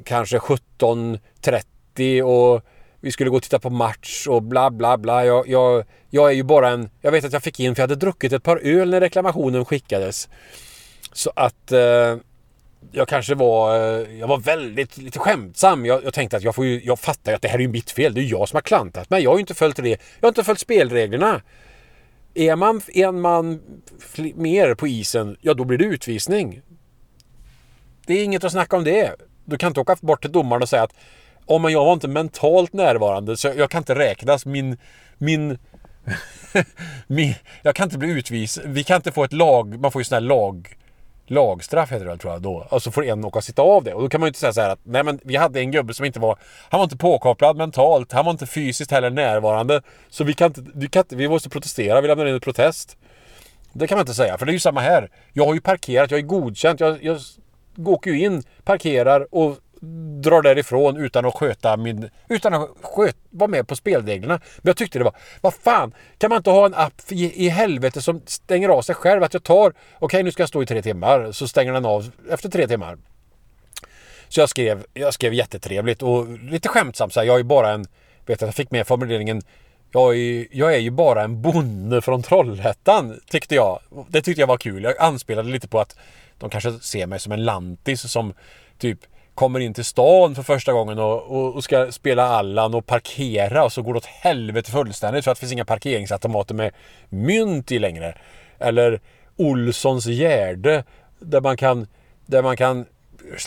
kanske 0.05 0.39
17.30 0.39 2.23
och 2.23 2.63
vi 3.07 3.13
skulle 3.13 3.31
gå 3.31 3.37
och 3.37 3.43
titta 3.43 3.59
på 3.59 3.71
match 3.71 4.27
och 4.27 4.43
bla 4.43 4.71
bla 4.71 4.99
bla. 4.99 5.25
Jag, 5.25 5.49
jag, 5.49 5.85
jag 6.11 6.31
är 6.31 6.35
ju 6.35 6.43
bara 6.43 6.69
en... 6.69 6.91
Jag 7.01 7.13
vet 7.13 7.25
att 7.25 7.33
jag 7.33 7.43
fick 7.43 7.61
in 7.61 7.75
för 7.75 7.83
jag 7.83 7.89
hade 7.89 8.01
druckit 8.01 8.33
ett 8.33 8.43
par 8.43 8.57
öl 8.57 8.91
när 8.91 9.01
reklamationen 9.01 9.65
skickades. 9.65 10.29
Så 11.13 11.33
att 11.37 11.73
eh, 11.73 12.17
jag 12.93 13.09
kanske 13.09 13.35
var... 13.35 13.77
Eh, 13.77 14.19
jag 14.19 14.27
var 14.27 14.39
väldigt 14.39 14.97
lite 14.97 15.19
skämtsam. 15.19 15.87
Jag, 15.87 16.05
jag 16.05 16.15
tänkte 16.15 16.37
att 16.37 16.43
jag 16.43 16.55
får 16.55 16.67
ju... 16.67 16.81
Jag 16.85 16.99
fattar 16.99 17.33
ju 17.33 17.37
att 17.37 17.43
det 17.43 17.49
här 17.49 17.59
är 17.59 17.63
ju 17.63 17.69
mitt 17.69 17.91
fel. 17.91 18.15
Det 18.15 18.21
är 18.21 18.31
jag 18.31 18.49
som 18.49 18.57
har 18.57 18.63
klantat 18.63 19.11
mig. 19.11 19.23
Jag 19.23 19.31
har 19.31 19.37
ju 19.37 19.41
inte 19.41 19.55
följt 19.55 19.77
det. 19.77 19.89
Jag 19.89 19.99
har 20.21 20.29
inte 20.29 20.45
följt 20.45 20.61
spelreglerna. 20.61 21.43
Är 22.35 22.57
man 22.57 22.81
en 22.89 23.21
man 23.21 23.61
mer 24.35 24.75
på 24.75 24.89
isen, 24.89 25.37
ja 25.41 25.55
då 25.55 25.65
blir 25.65 25.79
det 25.79 25.85
utvisning. 25.85 26.63
Det 28.07 28.15
är 28.15 28.25
inget 28.25 28.45
att 28.45 28.53
snacka 28.53 28.77
om 28.77 28.85
det. 28.85 29.15
Du 29.45 29.57
kan 29.57 29.69
inte 29.69 29.81
åka 29.81 29.97
bort 30.01 30.23
till 30.23 30.33
domaren 30.33 30.63
och 30.63 30.69
säga 30.69 30.83
att 30.83 30.95
Oh, 31.47 31.61
men 31.61 31.73
jag 31.73 31.85
var 31.85 31.93
inte 31.93 32.09
mentalt 32.09 32.73
närvarande 32.73 33.37
så 33.37 33.53
jag 33.57 33.71
kan 33.71 33.79
inte 33.79 33.95
räknas. 33.95 34.47
Min... 34.47 34.77
Min... 35.19 35.59
min 37.07 37.35
jag 37.63 37.75
kan 37.75 37.85
inte 37.85 37.99
bli 37.99 38.09
utvisad. 38.09 38.65
Vi 38.67 38.85
kan 38.85 38.97
inte 38.97 39.13
få 39.13 39.25
ett 39.25 39.33
lag... 39.33 39.81
Man 39.81 39.93
får 39.93 40.01
ju 40.01 40.05
sån 40.05 40.17
här 40.17 40.21
lag... 40.21 40.77
Lagstraff 41.29 41.93
heter 41.93 42.05
det 42.05 42.11
väl 42.11 42.19
tror 42.19 42.33
jag 42.33 42.43
då. 42.43 42.67
Och 42.71 42.83
så 42.83 42.91
får 42.91 43.05
en 43.05 43.25
åka 43.25 43.39
och 43.39 43.45
sitta 43.45 43.63
av 43.63 43.85
det. 43.85 43.95
Och 43.95 44.03
då 44.03 44.09
kan 44.09 44.21
man 44.21 44.27
ju 44.27 44.29
inte 44.29 44.41
säga 44.41 44.53
så 44.53 44.61
här 44.61 44.71
att 44.71 44.79
nej 44.83 45.05
men 45.05 45.21
vi 45.25 45.37
hade 45.37 45.61
en 45.61 45.71
gubbe 45.71 45.95
som 45.95 46.05
inte 46.05 46.21
var... 46.21 46.39
Han 46.71 46.79
var 46.79 46.85
inte 46.85 46.97
påkopplad 46.97 47.57
mentalt. 47.57 48.13
Han 48.13 48.25
var 48.25 48.33
inte 48.33 48.47
fysiskt 48.47 48.91
heller 48.91 49.11
närvarande. 49.11 49.83
Så 50.09 50.25
vi 50.25 50.35
kan 50.35 50.47
inte... 50.47 50.65
Vi, 50.75 50.89
kan 50.89 51.01
inte, 51.01 51.17
vi 51.17 51.29
måste 51.29 51.49
protestera. 51.49 52.01
Vi 52.01 52.09
lämnar 52.09 52.27
in 52.27 52.35
en 52.35 52.41
protest. 52.41 52.97
Det 53.73 53.87
kan 53.87 53.97
man 53.97 54.03
inte 54.03 54.15
säga. 54.15 54.39
För 54.39 54.47
det 54.47 54.51
är 54.51 54.55
ju 54.55 54.61
samma 54.61 54.81
här. 54.81 55.11
Jag 55.33 55.47
har 55.47 55.55
ju 55.55 55.61
parkerat. 55.61 56.11
Jag 56.11 56.19
är 56.19 56.25
godkänt. 56.25 56.81
Jag, 56.81 57.05
jag 57.05 57.19
åker 57.85 58.11
ju 58.11 58.25
in, 58.25 58.43
parkerar 58.65 59.35
och 59.35 59.57
drar 60.23 60.43
därifrån 60.43 60.97
utan 60.97 61.25
att 61.25 61.35
sköta 61.35 61.77
min... 61.77 62.11
Utan 62.29 62.55
att 62.55 62.69
sköt, 62.83 63.17
vara 63.31 63.49
med 63.49 63.69
på 63.69 63.77
spelreglerna. 63.77 64.41
Men 64.57 64.71
jag 64.71 64.77
tyckte 64.77 64.99
det 64.99 65.05
var... 65.05 65.17
Vad 65.41 65.55
fan! 65.55 65.95
Kan 66.19 66.31
man 66.31 66.37
inte 66.37 66.51
ha 66.51 66.67
en 66.67 66.75
app 66.75 67.03
i, 67.09 67.47
i 67.47 67.49
helvete 67.49 68.03
som 68.03 68.21
stänger 68.27 68.69
av 68.69 68.83
sig 68.83 68.95
själv? 68.95 69.23
Att 69.23 69.35
jag 69.35 69.43
tar... 69.43 69.71
Okej, 69.71 69.77
okay, 70.01 70.23
nu 70.23 70.33
ska 70.33 70.43
jag 70.43 70.49
stå 70.49 70.63
i 70.63 70.67
tre 70.67 70.83
timmar. 70.83 71.33
Så 71.33 71.49
stänger 71.49 71.73
den 71.73 71.85
av 71.85 72.11
efter 72.31 72.49
tre 72.49 72.69
timmar. 72.69 72.99
Så 74.29 74.41
jag 74.41 74.49
skrev, 74.49 74.85
jag 74.95 75.15
skrev 75.15 75.35
jättetrevligt 75.35 76.03
och 76.03 76.39
lite 76.39 76.69
skämtsamt 76.69 77.13
så 77.13 77.21
här, 77.21 77.27
Jag 77.27 77.41
är 77.41 77.45
bara 77.45 77.71
en... 77.71 77.87
Vet 78.27 78.43
att 78.43 78.49
jag 78.49 78.55
fick 78.55 78.71
med 78.71 78.87
formuleringen 78.87 79.43
jag 79.91 80.17
är, 80.17 80.47
jag 80.51 80.75
är 80.75 80.79
ju 80.79 80.91
bara 80.91 81.23
en 81.23 81.43
bonde 81.43 82.03
från 82.03 82.23
Trollhättan, 82.23 83.21
tyckte 83.31 83.55
jag. 83.55 83.81
Det 84.09 84.23
tyckte 84.23 84.41
jag 84.43 84.47
var 84.47 84.57
kul. 84.57 84.83
Jag 84.83 85.01
anspelade 85.01 85.49
lite 85.49 85.69
på 85.69 85.81
att 85.81 85.97
de 86.39 86.51
kanske 86.51 86.73
ser 86.73 87.07
mig 87.07 87.21
som 87.21 87.33
en 87.33 87.45
lantis 87.45 88.11
som 88.11 88.35
typ 88.79 88.99
kommer 89.37 89.61
in 89.61 89.75
till 89.75 89.85
stan 89.85 90.35
för 90.35 90.43
första 90.43 90.73
gången 90.73 90.99
och, 90.99 91.23
och, 91.23 91.55
och, 91.55 91.65
ska 91.65 91.93
spela 91.93 92.25
Allan 92.25 92.75
och 92.75 92.87
parkera 92.87 93.65
och 93.65 93.73
så 93.73 93.83
går 93.83 93.93
det 93.93 93.97
åt 93.97 94.07
helvete 94.07 94.71
fullständigt 94.71 95.25
för 95.25 95.31
att 95.31 95.37
det 95.37 95.41
finns 95.41 95.53
inga 95.53 95.65
parkeringsautomater 95.65 96.55
med 96.55 96.73
mynt 97.09 97.73
i 97.73 97.79
längre. 97.79 98.19
Eller 98.59 99.01
Olssons 99.37 100.07
Gärde 100.07 100.85
där 101.19 101.41
man 101.41 101.57
kan, 101.57 101.87
där 102.27 102.43
man 102.43 102.57
kan 102.57 102.87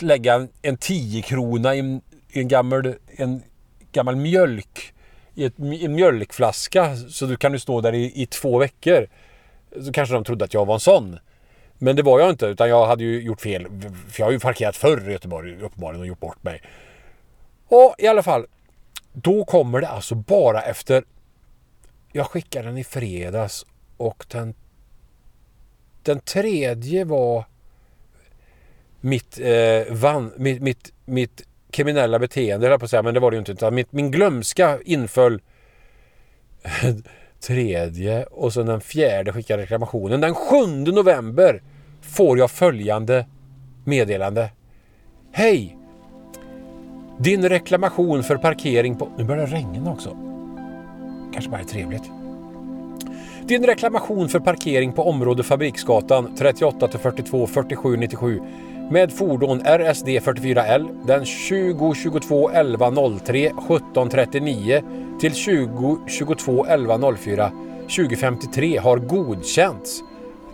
lägga 0.02 0.48
en 0.62 0.76
10 0.76 1.22
krona 1.22 1.74
i 1.74 1.78
en, 1.78 2.00
i 2.32 2.40
en 2.40 2.48
gammal, 2.48 2.94
en 3.16 3.42
gammal 3.92 4.16
mjölk 4.16 4.92
i 5.34 5.44
ett, 5.44 5.58
en 5.58 5.94
mjölkflaska 5.94 6.96
så 6.96 7.26
du 7.26 7.36
kan 7.36 7.52
du 7.52 7.58
stå 7.58 7.80
där 7.80 7.92
i, 7.92 8.22
i 8.22 8.26
två 8.26 8.58
veckor. 8.58 9.06
Så 9.84 9.92
kanske 9.92 10.14
de 10.14 10.24
trodde 10.24 10.44
att 10.44 10.54
jag 10.54 10.66
var 10.66 10.74
en 10.74 10.80
sån. 10.80 11.18
Men 11.82 11.96
det 11.96 12.02
var 12.02 12.20
jag 12.20 12.30
inte 12.30 12.46
utan 12.46 12.68
jag 12.68 12.86
hade 12.86 13.04
ju 13.04 13.22
gjort 13.22 13.40
fel. 13.40 13.66
För 14.08 14.20
jag 14.20 14.26
har 14.26 14.32
ju 14.32 14.40
parkerat 14.40 14.76
förr 14.76 15.08
i 15.08 15.12
Göteborg 15.12 15.62
uppenbarligen 15.62 16.00
och 16.00 16.06
gjort 16.06 16.20
bort 16.20 16.42
mig. 16.42 16.62
Och 17.68 17.94
i 17.98 18.06
alla 18.06 18.22
fall. 18.22 18.46
Då 19.12 19.44
kommer 19.44 19.80
det 19.80 19.88
alltså 19.88 20.14
bara 20.14 20.62
efter 20.62 21.04
jag 22.12 22.26
skickade 22.26 22.68
den 22.68 22.78
i 22.78 22.84
fredags 22.84 23.66
och 23.96 24.26
den, 24.28 24.54
den 26.02 26.20
tredje 26.20 27.04
var 27.04 27.44
mitt, 29.00 29.40
eh, 29.40 29.94
van, 29.94 30.32
mitt, 30.36 30.62
mitt, 30.62 30.92
mitt 31.04 31.42
kriminella 31.70 32.18
beteende, 32.18 32.66
höll 32.66 32.70
jag 32.70 32.80
på 32.80 32.84
att 32.84 32.90
säga, 32.90 33.02
men 33.02 33.14
det 33.14 33.20
var 33.20 33.30
det 33.30 33.34
ju 33.34 33.38
inte. 33.38 33.52
Utan 33.52 33.74
mitt, 33.74 33.92
min 33.92 34.10
glömska 34.10 34.78
inföll 34.84 35.42
tredje 37.40 38.24
och 38.24 38.52
sen 38.52 38.66
den 38.66 38.80
fjärde 38.80 39.32
skickade 39.32 39.62
reklamationen. 39.62 40.20
Den 40.20 40.34
sjunde 40.34 40.92
november 40.92 41.62
får 42.00 42.38
jag 42.38 42.50
följande 42.50 43.26
meddelande. 43.84 44.50
Hej! 45.32 45.76
Din 47.18 47.48
reklamation 47.48 48.22
för 48.22 48.36
parkering 48.36 48.96
på... 48.96 49.08
Nu 49.18 49.24
börjar 49.24 49.46
det 49.46 49.52
regna 49.52 49.92
också. 49.92 50.16
Kanske 51.32 51.50
bara 51.50 51.60
är 51.60 51.64
trevligt. 51.64 52.10
Din 53.44 53.66
reklamation 53.66 54.28
för 54.28 54.40
parkering 54.40 54.92
på 54.92 55.02
område 55.02 55.42
Fabriksgatan 55.42 56.36
38 56.36 56.88
till 56.88 56.98
42 56.98 57.46
47 57.46 57.96
97 57.96 58.40
med 58.90 59.12
fordon 59.12 59.60
RSD 59.60 60.08
44L 60.08 61.06
den 61.06 61.24
20 61.24 61.94
22 61.94 62.50
11 62.50 62.92
03 63.24 63.52
17 63.68 64.08
39 64.08 64.82
till 65.20 65.34
20 65.34 65.98
22 66.06 66.66
11 66.66 67.16
04 67.16 67.52
2053 67.82 68.78
har 68.78 68.98
godkänts. 68.98 70.02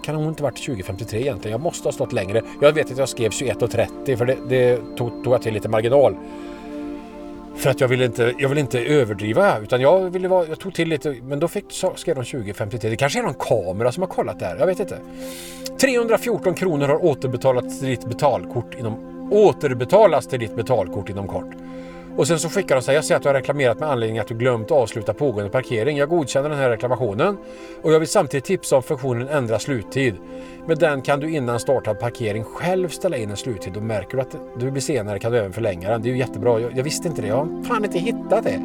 Kan 0.06 0.14
nog 0.14 0.24
inte 0.24 0.42
varit 0.42 0.56
2053 0.66 1.20
egentligen. 1.20 1.52
Jag 1.52 1.60
måste 1.60 1.88
ha 1.88 1.92
stått 1.92 2.12
längre. 2.12 2.42
Jag 2.60 2.72
vet 2.72 2.90
att 2.90 2.98
jag 2.98 3.08
skrev 3.08 3.30
21.30 3.30 4.16
för 4.16 4.26
det, 4.26 4.36
det 4.48 4.76
tog, 4.96 5.24
tog 5.24 5.34
jag 5.34 5.42
till 5.42 5.54
lite 5.54 5.68
marginal. 5.68 6.16
För 7.56 7.70
att 7.70 7.80
jag 7.80 7.88
ville 7.88 8.04
inte, 8.04 8.34
jag 8.38 8.48
ville 8.48 8.60
inte 8.60 8.80
överdriva 8.80 9.58
utan 9.58 9.80
jag, 9.80 10.10
ville 10.10 10.28
vara, 10.28 10.46
jag 10.46 10.58
tog 10.58 10.74
till 10.74 10.88
lite 10.88 11.16
men 11.22 11.40
då 11.40 11.48
fick, 11.48 11.64
så 11.68 11.92
skrev 11.96 12.14
de 12.14 12.24
2053. 12.24 12.90
Det 12.90 12.96
kanske 12.96 13.18
är 13.18 13.22
någon 13.22 13.34
kamera 13.34 13.92
som 13.92 14.02
har 14.02 14.08
kollat 14.08 14.38
det 14.38 14.46
här. 14.46 14.56
Jag 14.56 14.66
vet 14.66 14.80
inte. 14.80 14.98
314 15.80 16.54
kronor 16.54 16.88
har 16.88 17.04
återbetalats 17.04 17.78
till 17.78 17.88
ditt 17.88 18.04
betalkort 18.04 18.74
inom 18.78 19.28
återbetalas 19.32 20.26
till 20.26 20.40
ditt 20.40 20.56
betalkort 20.56 21.08
inom 21.08 21.28
kort. 21.28 21.54
Och 22.16 22.26
sen 22.26 22.38
så 22.38 22.48
skickar 22.48 22.74
de 22.74 22.82
sig. 22.82 22.94
Jag 22.94 23.04
ser 23.04 23.16
att 23.16 23.22
du 23.22 23.28
har 23.28 23.34
reklamerat 23.34 23.80
med 23.80 23.88
anledning 23.88 24.18
att 24.18 24.26
du 24.28 24.34
glömt 24.34 24.70
avsluta 24.70 25.14
pågående 25.14 25.50
parkering. 25.50 25.96
Jag 25.96 26.08
godkänner 26.08 26.48
den 26.48 26.58
här 26.58 26.70
reklamationen 26.70 27.36
och 27.82 27.92
jag 27.92 27.98
vill 27.98 28.08
samtidigt 28.08 28.44
tipsa 28.44 28.76
om 28.76 28.82
funktionen 28.82 29.28
ändra 29.28 29.58
sluttid. 29.58 30.14
Med 30.66 30.78
den 30.78 31.02
kan 31.02 31.20
du 31.20 31.34
innan 31.34 31.60
startad 31.60 32.00
parkering 32.00 32.44
själv 32.44 32.88
ställa 32.88 33.16
in 33.16 33.30
en 33.30 33.36
sluttid 33.36 33.76
och 33.76 33.82
märker 33.82 34.16
du 34.16 34.20
att 34.20 34.36
du 34.58 34.70
blir 34.70 34.82
senare 34.82 35.18
kan 35.18 35.32
du 35.32 35.38
även 35.38 35.52
förlänga 35.52 35.90
den. 35.90 36.02
Det 36.02 36.08
är 36.08 36.10
ju 36.10 36.18
jättebra. 36.18 36.60
Jag, 36.60 36.76
jag 36.76 36.84
visste 36.84 37.08
inte 37.08 37.22
det. 37.22 37.28
Jag 37.28 37.36
har 37.36 37.64
fan 37.64 37.84
inte 37.84 37.98
hittat 37.98 38.44
det. 38.44 38.60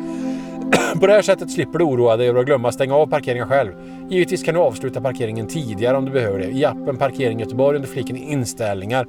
På 1.00 1.08
det 1.08 1.14
här 1.14 1.22
sättet 1.22 1.52
slipper 1.52 1.80
du 1.80 1.86
oroa 1.86 2.18
dig 2.18 2.30
över 2.30 2.40
att 2.40 2.46
glömma 2.46 2.72
stänga 2.72 2.96
av 2.96 3.08
parkeringen 3.08 3.48
själv. 3.48 3.72
Givetvis 4.10 4.44
kan 4.44 4.54
du 4.54 4.60
avsluta 4.60 5.02
parkeringen 5.02 5.48
tidigare 5.48 5.98
om 5.98 6.06
du 6.06 6.12
behöver 6.12 6.40
det. 6.40 6.46
I 6.46 6.66
appen 6.66 6.98
Parkering 6.98 7.40
Göteborg 7.40 7.76
under 7.76 7.90
fliken 7.90 8.18
inställningar 8.18 9.08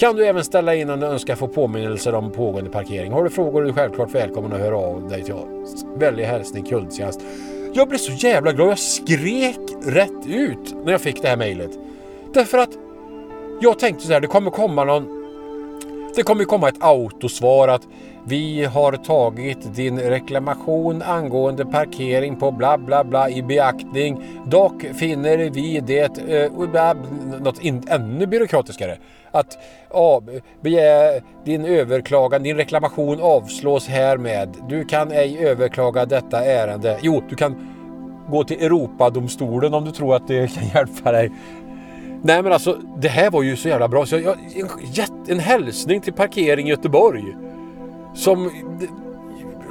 kan 0.00 0.16
du 0.16 0.26
även 0.26 0.44
ställa 0.44 0.74
in 0.74 0.90
om 0.90 1.00
du 1.00 1.06
önskar 1.06 1.36
få 1.36 1.48
påminnelser 1.48 2.14
om 2.14 2.32
pågående 2.32 2.70
parkering. 2.70 3.12
Har 3.12 3.24
du 3.24 3.30
frågor 3.30 3.62
är 3.62 3.66
du 3.66 3.72
självklart 3.72 4.14
välkommen 4.14 4.52
att 4.52 4.60
höra 4.60 4.76
av 4.76 5.08
dig 5.08 5.22
till 5.22 5.34
oss. 5.34 5.84
Väldig 5.96 6.24
hälsning 6.24 6.64
kundtjänst. 6.64 7.20
Jag 7.72 7.88
blev 7.88 7.98
så 7.98 8.12
jävla 8.12 8.52
glad. 8.52 8.70
Jag 8.70 8.78
skrek 8.78 9.58
rätt 9.82 10.26
ut 10.26 10.74
när 10.84 10.92
jag 10.92 11.00
fick 11.00 11.22
det 11.22 11.28
här 11.28 11.36
mejlet. 11.36 11.70
Därför 12.34 12.58
att 12.58 12.70
jag 13.60 13.78
tänkte 13.78 14.06
så 14.06 14.12
här, 14.12 14.20
det 14.20 14.26
kommer 14.26 14.50
komma 14.50 14.84
någon 14.84 15.19
det 16.16 16.22
kommer 16.22 16.44
komma 16.44 16.68
ett 16.68 16.82
autosvar 16.82 17.68
att 17.68 17.82
vi 18.24 18.64
har 18.64 18.92
tagit 18.92 19.74
din 19.74 20.00
reklamation 20.00 21.02
angående 21.02 21.64
parkering 21.64 22.36
på 22.36 22.50
bla 22.50 22.78
bla 22.78 23.04
bla 23.04 23.30
i 23.30 23.42
beaktning. 23.42 24.22
Dock 24.46 24.82
finner 24.94 25.38
vi 25.38 25.80
det 25.80 26.18
eh, 26.18 26.52
något 27.40 27.62
in, 27.62 27.82
ännu 27.88 28.26
byråkratiskare. 28.26 28.98
Att 29.30 29.58
ja, 29.90 30.22
begär 30.60 31.22
din 31.44 31.64
överklagan, 31.64 32.42
din 32.42 32.56
reklamation 32.56 33.20
avslås 33.20 33.88
härmed. 33.88 34.56
Du 34.68 34.84
kan 34.84 35.12
ej 35.12 35.46
överklaga 35.46 36.06
detta 36.06 36.44
ärende. 36.44 36.98
Jo, 37.02 37.22
du 37.28 37.36
kan 37.36 37.56
gå 38.30 38.44
till 38.44 38.62
Europadomstolen 38.62 39.74
om 39.74 39.84
du 39.84 39.90
tror 39.90 40.16
att 40.16 40.28
det 40.28 40.54
kan 40.54 40.64
hjälpa 40.74 41.12
dig. 41.12 41.32
Nej 42.22 42.42
men 42.42 42.52
alltså 42.52 42.78
det 42.96 43.08
här 43.08 43.30
var 43.30 43.42
ju 43.42 43.56
så 43.56 43.68
jävla 43.68 43.88
bra 43.88 44.06
så 44.06 44.16
jag, 44.16 44.36
en, 44.54 44.68
en 45.26 45.38
hälsning 45.38 46.00
till 46.00 46.12
Parkering 46.12 46.66
Göteborg. 46.66 47.36
Som 48.14 48.50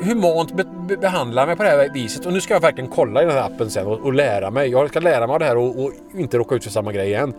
humant 0.03 0.57
be, 0.57 0.65
be, 0.87 0.97
behandlar 0.97 1.47
mig 1.47 1.55
på 1.55 1.63
det 1.63 1.69
här 1.69 1.93
viset 1.93 2.25
och 2.25 2.33
nu 2.33 2.41
ska 2.41 2.53
jag 2.53 2.61
verkligen 2.61 2.89
kolla 2.89 3.21
i 3.21 3.25
den 3.25 3.33
här 3.33 3.43
appen 3.43 3.69
sen 3.69 3.87
och, 3.87 3.99
och 3.99 4.13
lära 4.13 4.51
mig. 4.51 4.69
Jag 4.69 4.89
ska 4.89 4.99
lära 4.99 5.27
mig 5.27 5.33
av 5.33 5.39
det 5.39 5.45
här 5.45 5.57
och, 5.57 5.83
och, 5.83 5.91
inte 6.15 6.37
råka 6.37 6.55
ut 6.55 6.63
för 6.63 6.71
samma 6.71 6.91
grej 6.91 7.07
igen. 7.07 7.33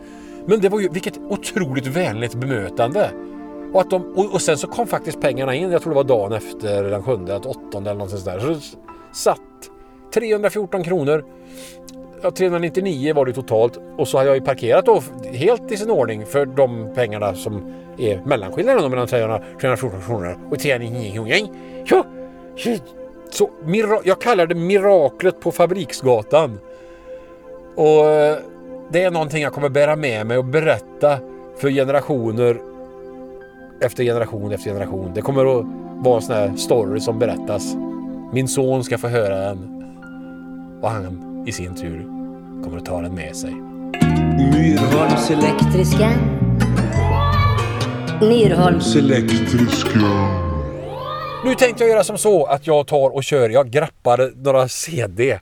Men 0.45 0.61
det 0.61 0.69
var 0.69 0.79
ju 0.79 0.89
vilket 0.89 1.17
otroligt 1.17 1.87
vänligt 1.87 2.35
bemötande. 2.35 3.11
Och, 3.73 3.81
att 3.81 3.89
de, 3.89 4.13
och, 4.15 4.33
och 4.33 4.41
sen 4.41 4.57
så 4.57 4.67
kom 4.67 4.87
faktiskt 4.87 5.21
pengarna 5.21 5.55
in. 5.55 5.71
Jag 5.71 5.81
tror 5.81 5.93
det 5.93 5.95
var 5.95 6.03
dagen 6.03 6.33
efter 6.33 6.83
den 6.83 7.03
sjunde, 7.03 7.35
åttonde 7.35 7.89
eller 7.89 7.99
någonting 7.99 8.17
sånt 8.17 8.25
där. 8.25 8.39
Så 8.39 8.47
det 8.47 8.59
satt 9.13 9.39
314 10.13 10.83
kronor 10.83 11.25
ja, 12.21 12.31
399 12.31 13.13
var 13.13 13.25
det 13.25 13.33
totalt 13.33 13.79
och 13.97 14.07
så 14.07 14.17
har 14.17 14.25
jag 14.25 14.35
ju 14.35 14.41
parkerat 14.41 14.85
då 14.85 15.03
helt 15.23 15.71
i 15.71 15.77
sin 15.77 15.89
ordning 15.89 16.25
för 16.25 16.45
de 16.45 16.93
pengarna 16.95 17.35
som 17.35 17.73
är 17.97 18.21
mellanskillnaden 18.25 18.91
mellan 18.91 19.07
314 19.07 20.01
kronor 20.01 20.37
och 20.51 20.59
399 20.59 21.13
kronor. 21.13 21.47
Ja, 21.85 22.05
så 23.31 23.49
jag 24.03 24.21
kallar 24.21 24.47
det 24.47 24.55
miraklet 24.55 25.39
på 25.39 25.51
Fabriksgatan. 25.51 26.59
Och 27.75 28.05
eh, 28.05 28.37
det 28.91 29.03
är 29.03 29.11
någonting 29.11 29.43
jag 29.43 29.53
kommer 29.53 29.69
bära 29.69 29.95
med 29.95 30.25
mig 30.27 30.37
och 30.37 30.45
berätta 30.45 31.17
för 31.57 31.69
generationer 31.69 32.61
efter 33.81 34.03
generation 34.03 34.51
efter 34.51 34.71
generation. 34.71 35.11
Det 35.15 35.21
kommer 35.21 35.59
att 35.59 35.65
vara 36.05 36.15
en 36.15 36.21
sån 36.21 36.35
här 36.35 36.55
story 36.55 36.99
som 36.99 37.19
berättas. 37.19 37.75
Min 38.33 38.47
son 38.47 38.83
ska 38.83 38.97
få 38.97 39.07
höra 39.07 39.39
den 39.39 39.83
och 40.81 40.89
han 40.89 41.30
i 41.45 41.51
sin 41.51 41.75
tur 41.75 42.03
kommer 42.63 42.77
att 42.77 42.85
ta 42.85 43.01
den 43.01 43.15
med 43.15 43.35
sig. 43.35 43.51
Myrholms 44.53 45.29
Elektriska. 45.29 46.11
Myrholms. 48.21 48.95
elektriska. 48.95 49.99
Nu 51.45 51.55
tänkte 51.55 51.83
jag 51.83 51.89
göra 51.89 52.03
som 52.03 52.17
så 52.17 52.45
att 52.45 52.67
jag 52.67 52.87
tar 52.87 53.09
och 53.09 53.23
kör, 53.23 53.49
jag 53.49 53.69
grappar 53.69 54.43
några 54.43 54.67
CD 54.67 55.39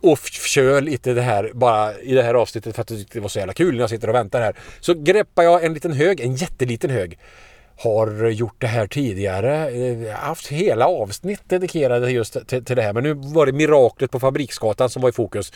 och 0.00 0.18
kör 0.28 0.80
lite 0.80 1.12
det 1.12 1.22
här 1.22 1.50
bara 1.54 1.98
i 1.98 2.14
det 2.14 2.22
här 2.22 2.34
avsnittet 2.34 2.74
för 2.74 2.82
att 2.82 2.92
det 3.12 3.20
var 3.20 3.28
så 3.28 3.38
jävla 3.38 3.52
kul 3.52 3.74
när 3.74 3.80
jag 3.80 3.90
sitter 3.90 4.08
och 4.08 4.14
väntar 4.14 4.40
här. 4.40 4.56
Så 4.80 4.94
greppar 4.94 5.42
jag 5.42 5.64
en 5.64 5.74
liten 5.74 5.92
hög, 5.92 6.20
en 6.20 6.34
jätteliten 6.34 6.90
hög. 6.90 7.18
Har 7.76 8.28
gjort 8.28 8.54
det 8.58 8.66
här 8.66 8.86
tidigare. 8.86 9.70
Jag 9.70 10.12
har 10.12 10.26
haft 10.26 10.46
hela 10.46 10.86
avsnitt 10.86 11.40
dedikerade 11.48 12.10
just 12.10 12.46
till, 12.46 12.64
till 12.64 12.76
det 12.76 12.82
här. 12.82 12.92
Men 12.92 13.02
nu 13.02 13.14
var 13.14 13.46
det 13.46 13.52
miraklet 13.52 14.10
på 14.10 14.20
Fabriksgatan 14.20 14.90
som 14.90 15.02
var 15.02 15.08
i 15.08 15.12
fokus. 15.12 15.52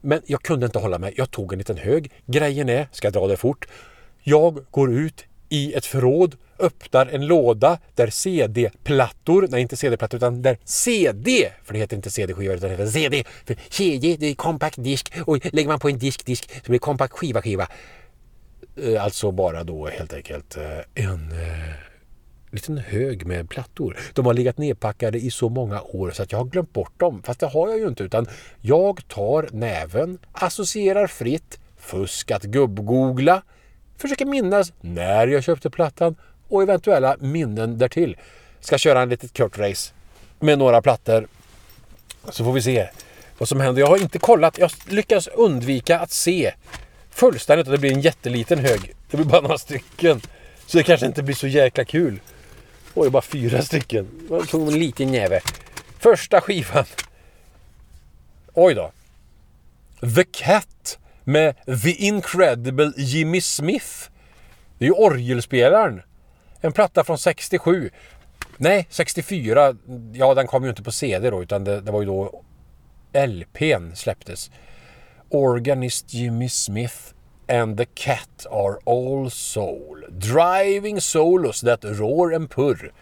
Men 0.00 0.20
jag 0.26 0.42
kunde 0.42 0.66
inte 0.66 0.78
hålla 0.78 0.98
mig. 0.98 1.14
Jag 1.16 1.30
tog 1.30 1.52
en 1.52 1.58
liten 1.58 1.76
hög. 1.76 2.12
Grejen 2.26 2.68
är, 2.68 2.88
ska 2.92 3.06
jag 3.06 3.12
dra 3.12 3.26
det 3.26 3.36
fort. 3.36 3.68
Jag 4.22 4.58
går 4.70 4.92
ut 4.92 5.24
i 5.48 5.74
ett 5.74 5.86
förråd, 5.86 6.36
öppnar 6.58 7.06
en 7.06 7.26
låda 7.26 7.78
där 7.94 8.10
CD-plattor, 8.10 9.46
nej 9.50 9.62
inte 9.62 9.76
CD-plattor 9.76 10.16
utan 10.18 10.42
där 10.42 10.58
CD, 10.64 11.52
för 11.64 11.72
det 11.72 11.78
heter 11.78 11.96
inte 11.96 12.10
CD-skiva 12.10 12.54
utan 12.54 12.68
det 12.68 12.76
heter 12.76 12.86
CD, 12.86 13.24
för 13.46 13.56
CD 13.70 14.16
det 14.20 14.26
är 14.26 14.34
kompakt 14.34 14.82
disk 14.82 15.12
och 15.26 15.54
lägger 15.54 15.68
man 15.68 15.78
på 15.78 15.88
en 15.88 15.98
disk, 15.98 16.26
disk 16.26 16.50
så 16.50 16.62
blir 16.64 16.72
det 16.72 16.78
kompakt 16.78 17.12
skiva, 17.12 17.42
skiva. 17.42 17.68
Eh, 18.82 19.04
alltså 19.04 19.30
bara 19.30 19.64
då 19.64 19.86
helt 19.86 20.12
enkelt 20.12 20.56
eh, 20.56 21.04
en 21.04 21.32
eh, 21.32 21.74
liten 22.50 22.78
hög 22.78 23.26
med 23.26 23.50
plattor. 23.50 23.96
De 24.12 24.26
har 24.26 24.34
legat 24.34 24.58
nedpackade 24.58 25.18
i 25.18 25.30
så 25.30 25.48
många 25.48 25.82
år 25.82 26.10
så 26.10 26.22
att 26.22 26.32
jag 26.32 26.38
har 26.38 26.44
glömt 26.44 26.72
bort 26.72 27.00
dem. 27.00 27.22
Fast 27.22 27.40
det 27.40 27.46
har 27.46 27.68
jag 27.68 27.78
ju 27.78 27.88
inte 27.88 28.02
utan 28.02 28.26
jag 28.60 29.08
tar 29.08 29.48
näven, 29.52 30.18
associerar 30.32 31.06
fritt, 31.06 31.58
fuskat 31.76 32.44
gubb-googla, 32.44 33.42
försöker 33.96 34.26
minnas 34.26 34.72
när 34.80 35.26
jag 35.26 35.44
köpte 35.44 35.70
plattan 35.70 36.16
och 36.48 36.62
eventuella 36.62 37.16
minnen 37.20 37.78
därtill. 37.78 38.16
Ska 38.60 38.78
köra 38.78 39.02
en 39.02 39.08
litet 39.08 39.36
kort 39.38 39.58
race 39.58 39.92
med 40.40 40.58
några 40.58 40.82
plattor. 40.82 41.26
Så 42.30 42.44
får 42.44 42.52
vi 42.52 42.62
se 42.62 42.88
vad 43.38 43.48
som 43.48 43.60
händer. 43.60 43.80
Jag 43.80 43.88
har 43.88 44.02
inte 44.02 44.18
kollat. 44.18 44.58
Jag 44.58 44.70
lyckas 44.88 45.26
undvika 45.26 46.00
att 46.00 46.10
se 46.10 46.52
fullständigt 47.18 47.66
att 47.66 47.72
det 47.72 47.78
blir 47.78 47.92
en 47.92 48.00
jätteliten 48.00 48.58
hög. 48.58 48.94
Det 49.10 49.16
blir 49.16 49.26
bara 49.26 49.40
några 49.40 49.58
stycken. 49.58 50.20
Så 50.66 50.78
det 50.78 50.84
kanske 50.84 51.06
inte 51.06 51.22
blir 51.22 51.34
så 51.34 51.46
jäkla 51.46 51.84
kul. 51.84 52.20
Oj, 52.94 53.04
det 53.04 53.10
bara 53.10 53.22
fyra 53.22 53.62
stycken. 53.62 54.08
Jag 54.30 54.48
tog 54.48 54.68
en 54.68 54.78
liten 54.78 55.12
näve. 55.12 55.40
Första 55.98 56.40
skivan. 56.40 56.84
Oj 58.54 58.74
då. 58.74 58.92
The 60.14 60.24
Cat 60.24 60.98
med 61.24 61.54
The 61.82 61.90
Incredible 61.90 62.92
Jimmy 62.96 63.40
Smith. 63.40 64.10
Det 64.78 64.84
är 64.84 64.88
ju 64.88 64.94
orgelspelaren. 64.94 66.02
En 66.60 66.72
platta 66.72 67.04
från 67.04 67.18
67. 67.18 67.90
Nej, 68.56 68.86
64. 68.90 69.76
Ja, 70.12 70.34
den 70.34 70.46
kom 70.46 70.64
ju 70.64 70.70
inte 70.70 70.82
på 70.82 70.92
CD 70.92 71.30
då 71.30 71.42
utan 71.42 71.64
det, 71.64 71.80
det 71.80 71.92
var 71.92 72.00
ju 72.00 72.06
då 72.06 72.42
LPn 73.12 73.94
släpptes. 73.94 74.50
Organist 75.30 76.08
Jimmy 76.08 76.48
Smith 76.48 77.14
and 77.48 77.76
the 77.76 77.86
Cat 77.86 78.46
are 78.50 78.78
all 78.84 79.30
soul. 79.30 80.02
Driving 80.18 81.00
solos 81.00 81.60
that 81.60 81.84
roar 81.84 82.32
and 82.32 82.50
purr. 82.50 82.92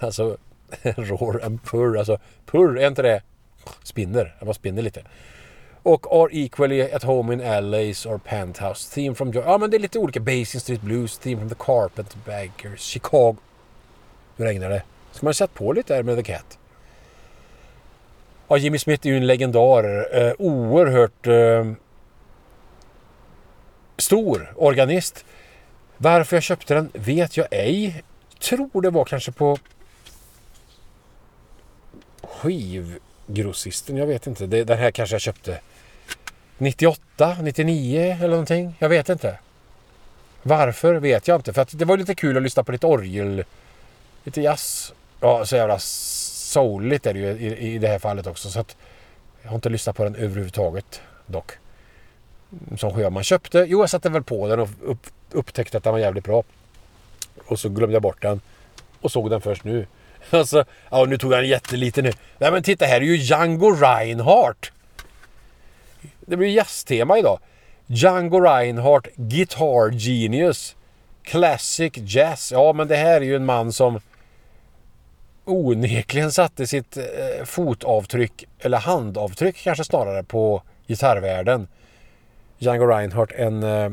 Alltså, 0.00 0.38
roar 0.96 1.44
and 1.44 1.62
purr. 1.62 1.96
Alltså, 1.96 2.18
purr, 2.46 2.78
är 2.78 2.86
inte 2.86 3.02
det? 3.02 3.22
Spinner. 3.82 4.34
Jag 4.38 4.46
bara 4.46 4.54
spinner 4.54 4.82
lite. 4.82 5.02
Och 5.82 6.12
are 6.12 6.28
equally 6.32 6.80
at 6.80 7.02
home 7.02 7.32
in 7.32 7.40
LA's 7.40 8.06
or 8.06 8.18
Penthouse. 8.18 8.94
Theme 8.94 9.14
from... 9.14 9.32
Ja, 9.32 9.58
men 9.58 9.70
det 9.70 9.76
är 9.76 9.78
lite 9.78 9.98
olika. 9.98 10.20
Basin 10.20 10.60
Street 10.60 10.80
Blues, 10.80 11.18
Theme 11.18 11.40
from 11.40 11.48
the 11.48 11.54
Carpetbaggers, 11.58 12.80
Chicago. 12.80 13.36
Nu 14.36 14.44
regnar 14.44 14.70
det. 14.70 14.82
Ska 15.12 15.26
man 15.26 15.34
sätta 15.34 15.52
på 15.54 15.72
lite 15.72 15.94
här 15.94 16.02
med 16.02 16.16
The 16.16 16.32
Cat? 16.32 16.58
Ja, 18.48 18.56
Jimmy 18.56 18.78
Smith 18.78 19.06
är 19.06 19.10
ju 19.10 19.16
en 19.16 19.26
legendar. 19.26 20.16
Eh, 20.16 20.32
oerhört 20.38 21.26
eh, 21.26 21.72
stor 23.98 24.52
organist. 24.56 25.24
Varför 25.96 26.36
jag 26.36 26.42
köpte 26.42 26.74
den 26.74 26.90
vet 26.94 27.36
jag 27.36 27.46
ej. 27.50 28.02
Tror 28.40 28.82
det 28.82 28.90
var 28.90 29.04
kanske 29.04 29.32
på 29.32 29.58
skivgrossisten. 32.22 33.96
Jag 33.96 34.06
vet 34.06 34.26
inte. 34.26 34.46
Det, 34.46 34.64
den 34.64 34.78
här 34.78 34.90
kanske 34.90 35.14
jag 35.14 35.20
köpte 35.20 35.60
98, 36.58 37.36
99 37.42 38.00
eller 38.00 38.28
någonting. 38.28 38.74
Jag 38.78 38.88
vet 38.88 39.08
inte. 39.08 39.38
Varför 40.42 40.94
vet 40.94 41.28
jag 41.28 41.38
inte. 41.38 41.52
För 41.52 41.62
att 41.62 41.78
det 41.78 41.84
var 41.84 41.96
lite 41.96 42.14
kul 42.14 42.36
att 42.36 42.42
lyssna 42.42 42.64
på 42.64 42.72
lite 42.72 42.86
orgel. 42.86 43.44
Lite 44.24 44.40
jazz. 44.40 44.94
Ja, 45.20 45.46
så 45.46 45.56
jävla 45.56 45.78
souligt 46.54 47.06
är 47.06 47.14
det 47.14 47.20
ju 47.20 47.26
i, 47.26 47.74
i 47.74 47.78
det 47.78 47.88
här 47.88 47.98
fallet 47.98 48.26
också. 48.26 48.50
Så 48.50 48.60
att 48.60 48.76
jag 49.42 49.48
har 49.48 49.54
inte 49.54 49.68
lyssnat 49.68 49.96
på 49.96 50.04
den 50.04 50.14
överhuvudtaget 50.14 51.00
dock. 51.26 51.52
Som 52.76 52.94
skiva 52.94 53.10
man 53.10 53.24
köpte. 53.24 53.66
Jo, 53.68 53.80
jag 53.80 53.90
satte 53.90 54.10
väl 54.10 54.22
på 54.22 54.48
den 54.48 54.60
och 54.60 54.68
upp, 54.82 55.06
upptäckte 55.32 55.76
att 55.76 55.84
den 55.84 55.92
var 55.92 56.00
jävligt 56.00 56.24
bra. 56.24 56.42
Och 57.46 57.58
så 57.58 57.68
glömde 57.68 57.94
jag 57.94 58.02
bort 58.02 58.22
den. 58.22 58.40
Och 59.00 59.12
såg 59.12 59.30
den 59.30 59.40
först 59.40 59.64
nu. 59.64 59.86
Alltså, 60.30 60.64
ja 60.90 61.04
nu 61.04 61.18
tog 61.18 61.32
han 61.32 61.48
jättelite 61.48 62.02
nu. 62.02 62.12
Nej 62.38 62.52
men 62.52 62.62
titta 62.62 62.86
här 62.86 62.96
är 62.96 63.04
ju 63.04 63.16
Django 63.16 63.70
Reinhardt. 63.70 64.72
Det 66.20 66.36
blir 66.36 66.48
jazztema 66.48 67.18
idag. 67.18 67.38
Django 67.86 68.40
Reinhardt, 68.40 69.08
Guitar 69.16 69.90
Genius. 69.90 70.76
Classic 71.22 71.92
Jazz. 71.96 72.52
Ja 72.52 72.72
men 72.72 72.88
det 72.88 72.96
här 72.96 73.20
är 73.20 73.24
ju 73.24 73.36
en 73.36 73.44
man 73.44 73.72
som 73.72 74.00
onekligen 75.44 76.32
satte 76.32 76.66
sitt 76.66 76.96
eh, 76.96 77.44
fotavtryck, 77.44 78.44
eller 78.58 78.78
handavtryck 78.78 79.56
kanske 79.56 79.84
snarare, 79.84 80.22
på 80.22 80.62
gitarrvärlden. 80.86 81.68
Django 82.58 82.86
Reinhardt, 82.86 83.32
en 83.32 83.62
eh, 83.62 83.90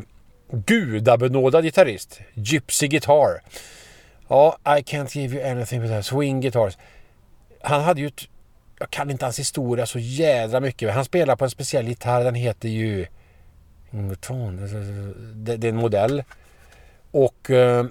gudabenådad 0.51 1.63
gitarrist. 1.63 2.19
Gypsy 2.33 2.87
Guitar. 2.87 3.41
Ja, 4.27 4.57
I 4.65 4.81
can't 4.81 5.17
give 5.17 5.35
you 5.35 5.51
anything 5.51 5.81
but 5.81 5.89
that. 5.89 6.05
Swing 6.05 6.41
Guitars. 6.41 6.77
Han 7.61 7.81
hade 7.81 8.01
ju 8.01 8.07
ett, 8.07 8.21
jag 8.79 8.89
kan 8.89 9.09
inte 9.09 9.25
hans 9.25 9.39
historia 9.39 9.85
så 9.85 9.99
jädra 9.99 10.59
mycket. 10.59 10.93
Han 10.93 11.05
spelar 11.05 11.35
på 11.35 11.43
en 11.43 11.49
speciell 11.49 11.87
gitarr. 11.87 12.23
Den 12.23 12.35
heter 12.35 12.69
ju... 12.69 13.05
Det, 15.33 15.57
det 15.57 15.67
är 15.67 15.69
en 15.69 15.75
modell. 15.75 16.23
Och 17.11 17.49
eh, 17.49 17.85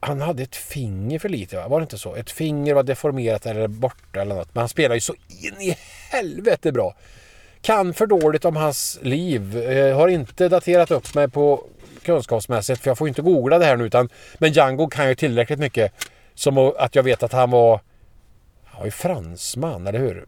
han 0.00 0.20
hade 0.20 0.42
ett 0.42 0.56
finger 0.56 1.18
för 1.18 1.28
lite, 1.28 1.56
va? 1.56 1.68
var 1.68 1.80
det 1.80 1.82
inte 1.82 1.98
så? 1.98 2.14
Ett 2.14 2.30
finger 2.30 2.74
var 2.74 2.82
deformerat 2.82 3.46
eller 3.46 3.68
borta 3.68 4.20
eller 4.20 4.34
något. 4.34 4.54
Men 4.54 4.60
han 4.60 4.68
spelar 4.68 4.94
ju 4.94 5.00
så 5.00 5.14
in 5.28 5.60
i 5.60 5.76
helvete 6.10 6.72
bra. 6.72 6.94
Kan 7.60 7.94
för 7.94 8.06
dåligt 8.06 8.44
om 8.44 8.56
hans 8.56 8.98
liv. 9.02 9.56
Eh, 9.56 9.96
har 9.96 10.08
inte 10.08 10.48
daterat 10.48 10.90
upp 10.90 11.14
mig 11.14 11.28
på 11.28 11.64
kunskapsmässigt 12.02 12.82
för 12.82 12.90
jag 12.90 12.98
får 12.98 13.08
inte 13.08 13.22
googla 13.22 13.58
det 13.58 13.64
här 13.64 13.76
nu 13.76 13.84
utan 13.84 14.08
men 14.38 14.52
Django 14.52 14.88
kan 14.88 15.08
ju 15.08 15.14
tillräckligt 15.14 15.58
mycket 15.58 15.92
som 16.34 16.58
att 16.78 16.94
jag 16.94 17.02
vet 17.02 17.22
att 17.22 17.32
han 17.32 17.50
var 17.50 17.80
han 18.64 18.78
var 18.78 18.86
ju 18.86 18.90
fransman, 18.90 19.86
eller 19.86 19.98
hur? 19.98 20.26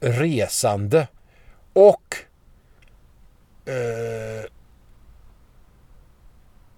Resande 0.00 1.08
och 1.72 2.16
eh, 3.66 4.44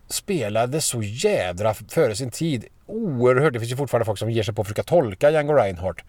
spelade 0.09 0.81
så 0.81 1.03
jädra 1.03 1.75
före 1.75 2.17
sin 2.17 2.31
tid. 2.31 2.65
Oerhört. 2.87 3.53
Det 3.53 3.61
finns 3.61 3.73
ju 3.73 3.77
fortfarande 3.77 4.05
folk 4.05 4.19
som 4.19 4.31
ger 4.31 4.43
sig 4.43 4.55
på 4.55 4.63
att 4.63 4.69
försöka 4.69 4.83
tolka 4.83 5.31
Django 5.31 5.53
Reinhardt. 5.53 6.05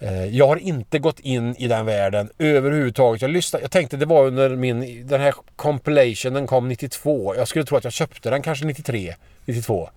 Eh, 0.00 0.24
jag 0.24 0.46
har 0.46 0.56
inte 0.56 0.98
gått 0.98 1.20
in 1.20 1.56
i 1.56 1.68
den 1.68 1.86
världen 1.86 2.30
överhuvudtaget. 2.38 3.22
Jag, 3.22 3.30
lyssnade, 3.30 3.64
jag 3.64 3.70
tänkte 3.70 3.96
det 3.96 4.06
var 4.06 4.26
under 4.26 4.56
min... 4.56 5.06
Den 5.06 5.20
här 5.20 5.34
compilationen 5.56 6.46
kom 6.46 6.68
92. 6.68 7.34
Jag 7.36 7.48
skulle 7.48 7.64
tro 7.64 7.76
att 7.76 7.84
jag 7.84 7.92
köpte 7.92 8.30
den 8.30 8.42
kanske 8.42 8.64
93, 8.64 9.14
92. 9.44 9.90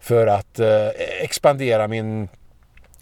För 0.00 0.26
att 0.26 0.58
eh, 0.58 0.88
expandera 1.20 1.88
min 1.88 2.28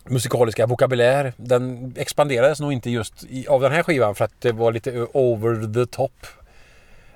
musikaliska 0.04 0.66
vokabulär. 0.66 1.32
Den 1.36 1.94
expanderades 1.98 2.60
nog 2.60 2.72
inte 2.72 2.90
just 2.90 3.24
i, 3.24 3.46
av 3.46 3.60
den 3.60 3.72
här 3.72 3.82
skivan 3.82 4.14
för 4.14 4.24
att 4.24 4.40
det 4.40 4.52
var 4.52 4.72
lite 4.72 5.06
over 5.12 5.74
the 5.74 5.86
top. 5.86 6.26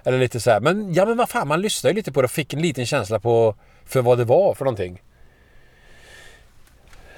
Eller 0.04 0.18
lite 0.18 0.40
så 0.40 0.50
här. 0.50 0.60
Men 0.60 0.94
ja 0.94 1.04
men 1.04 1.16
vad 1.16 1.28
fan, 1.28 1.48
man 1.48 1.60
lyssnade 1.60 1.92
ju 1.92 1.96
lite 1.96 2.12
på 2.12 2.22
det 2.22 2.24
och 2.24 2.30
fick 2.30 2.54
en 2.54 2.62
liten 2.62 2.86
känsla 2.86 3.20
på 3.20 3.54
för 3.84 4.02
vad 4.02 4.18
det 4.18 4.24
var 4.24 4.54
för 4.54 4.64
någonting. 4.64 5.02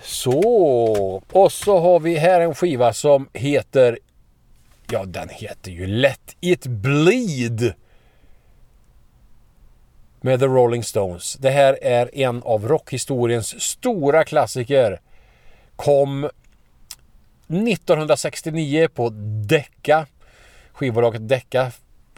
Så, 0.03 1.23
och 1.33 1.53
så 1.53 1.79
har 1.79 2.01
vi 2.01 2.17
här 2.17 2.41
en 2.41 2.55
skiva 2.55 2.93
som 2.93 3.29
heter... 3.33 3.99
Ja, 4.91 5.05
den 5.05 5.29
heter 5.29 5.71
ju 5.71 5.87
Let 5.87 6.37
It 6.41 6.67
Bleed. 6.67 7.75
Med 10.21 10.41
The 10.41 10.47
Rolling 10.47 10.85
Stones. 10.85 11.35
Det 11.35 11.51
här 11.51 11.79
är 11.83 12.19
en 12.19 12.43
av 12.43 12.69
rockhistoriens 12.69 13.61
stora 13.61 14.25
klassiker. 14.25 15.01
Kom 15.77 16.25
1969 17.49 18.89
på 18.95 19.09
Decca. 19.47 20.07
Skivbolaget 20.73 21.29
Decca. 21.29 21.73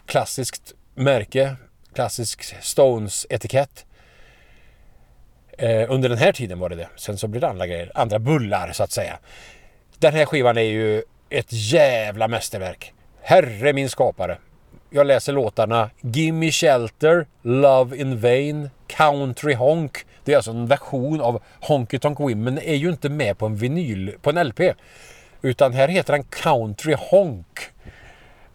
Klassiskt 0.06 0.74
märke. 0.94 1.56
Klassisk 1.94 2.42
Stones-etikett. 2.60 3.86
Eh, 5.58 5.90
under 5.90 6.08
den 6.08 6.18
här 6.18 6.32
tiden 6.32 6.58
var 6.58 6.68
det 6.68 6.76
det. 6.76 6.88
Sen 6.96 7.18
så 7.18 7.28
blir 7.28 7.40
det 7.40 7.48
andra 7.48 7.66
grejer. 7.66 7.92
Andra 7.94 8.18
bullar 8.18 8.72
så 8.72 8.82
att 8.82 8.92
säga. 8.92 9.18
Den 9.98 10.14
här 10.14 10.26
skivan 10.26 10.58
är 10.58 10.62
ju 10.62 11.02
ett 11.30 11.48
jävla 11.48 12.28
mästerverk. 12.28 12.92
Herre 13.22 13.72
min 13.72 13.90
skapare. 13.90 14.38
Jag 14.90 15.06
läser 15.06 15.32
låtarna 15.32 15.90
Gimme 16.00 16.50
Shelter, 16.50 17.26
Love 17.42 17.96
in 17.96 18.20
Vain, 18.20 18.70
Country 18.86 19.54
Honk. 19.54 19.98
Det 20.24 20.32
är 20.32 20.36
alltså 20.36 20.50
en 20.50 20.66
version 20.66 21.20
av 21.20 21.42
Honky 21.60 21.98
Tonk 21.98 22.20
Women. 22.20 22.58
är 22.58 22.74
ju 22.74 22.88
inte 22.88 23.08
med 23.08 23.38
på 23.38 23.46
en 23.46 23.56
vinyl, 23.56 24.14
på 24.22 24.30
en 24.30 24.48
LP. 24.48 24.60
Utan 25.42 25.72
här 25.72 25.88
heter 25.88 26.12
den 26.12 26.24
Country 26.24 26.94
Honk. 26.98 27.60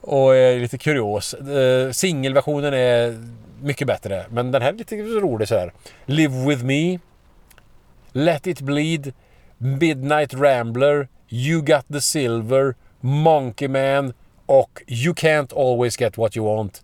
Och 0.08 0.36
är 0.36 0.60
lite 0.60 0.78
kurios. 0.78 1.34
Eh, 1.34 1.92
singelversionen 1.92 2.74
är 2.74 3.24
mycket 3.62 3.88
bättre. 3.88 4.26
Men 4.30 4.52
den 4.52 4.62
här 4.62 4.74
är 4.74 4.78
lite 4.78 4.96
rolig 4.96 5.48
sådär. 5.48 5.74
Live 6.06 6.46
With 6.46 6.64
Me. 6.64 7.00
Let 8.12 8.48
It 8.48 8.62
Bleed. 8.62 9.14
Midnight 9.58 10.34
Rambler. 10.34 11.08
You 11.30 11.62
Got 11.62 11.88
The 11.88 12.02
Silver. 12.02 12.76
Monkey 13.00 13.68
Man. 13.68 14.14
Och 14.46 14.82
You 14.88 15.14
Can't 15.14 15.72
Always 15.72 16.02
Get 16.02 16.18
What 16.18 16.38
You 16.38 16.46
Want. 16.46 16.84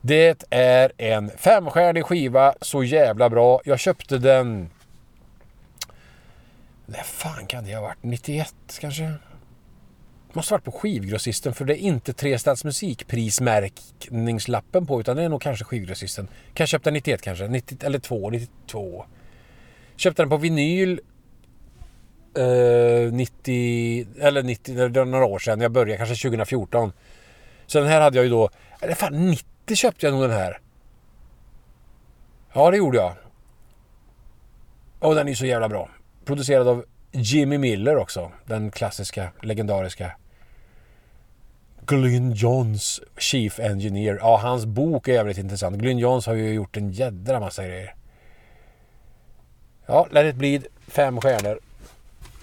Det 0.00 0.44
är 0.50 0.92
en 0.96 1.30
femstjärnig 1.30 2.04
skiva. 2.04 2.54
Så 2.60 2.84
jävla 2.84 3.30
bra. 3.30 3.60
Jag 3.64 3.78
köpte 3.78 4.18
den... 4.18 4.70
När 6.86 7.02
fan 7.02 7.46
kan 7.46 7.64
det 7.64 7.74
ha 7.74 7.82
varit? 7.82 8.02
91 8.02 8.54
kanske? 8.80 9.12
Måste 10.32 10.54
varit 10.54 10.64
på 10.64 10.72
skivgrossisten 10.72 11.54
för 11.54 11.64
det 11.64 11.82
är 11.82 11.82
inte 11.82 12.12
Trestads 12.12 12.64
musikprismärkningslappen 12.64 14.86
på 14.86 15.00
utan 15.00 15.16
det 15.16 15.22
är 15.22 15.28
nog 15.28 15.42
kanske 15.42 15.64
skivgrossisten. 15.64 16.28
Kanske 16.54 16.70
köpte 16.70 16.90
den 16.90 16.94
91 16.94 17.22
kanske, 17.22 17.48
90, 17.48 17.78
eller 17.82 17.98
2, 17.98 18.30
92. 18.30 19.04
Köpte 19.96 20.22
den 20.22 20.30
på 20.30 20.36
vinyl 20.36 21.00
eh, 22.36 23.12
90, 23.12 24.06
eller 24.20 24.42
90, 24.42 24.88
det 24.88 24.98
var 24.98 25.06
några 25.06 25.24
år 25.24 25.38
sedan. 25.38 25.60
Jag 25.60 25.72
började 25.72 25.96
kanske 25.96 26.28
2014. 26.28 26.92
Så 27.66 27.78
den 27.78 27.88
här 27.88 28.00
hade 28.00 28.16
jag 28.16 28.24
ju 28.24 28.30
då, 28.30 28.50
eller 28.80 28.94
fan 28.94 29.30
90 29.30 29.76
köpte 29.76 30.06
jag 30.06 30.12
nog 30.12 30.22
den 30.22 30.30
här. 30.30 30.58
Ja 32.52 32.70
det 32.70 32.76
gjorde 32.76 32.98
jag. 32.98 33.12
Och 34.98 35.14
den 35.14 35.26
är 35.26 35.30
ju 35.30 35.36
så 35.36 35.46
jävla 35.46 35.68
bra. 35.68 35.90
Producerad 36.24 36.68
av 36.68 36.84
Jimmy 37.12 37.58
Miller 37.58 37.96
också. 37.96 38.32
Den 38.46 38.70
klassiska, 38.70 39.32
legendariska 39.42 40.12
Glyn 41.86 42.32
Johns 42.32 43.00
Chief 43.18 43.60
Engineer. 43.60 44.18
Ja, 44.20 44.36
hans 44.36 44.66
bok 44.66 45.08
är 45.08 45.12
jävligt 45.12 45.38
intressant. 45.38 45.76
Glyn 45.76 45.98
Johns 45.98 46.26
har 46.26 46.34
ju 46.34 46.52
gjort 46.52 46.76
en 46.76 46.90
jädra 46.90 47.40
massa 47.40 47.66
grejer. 47.66 47.94
Ja, 49.86 50.08
Let 50.10 50.26
it 50.26 50.36
bleed. 50.36 50.66
Fem 50.88 51.20
stjärnor. 51.20 51.60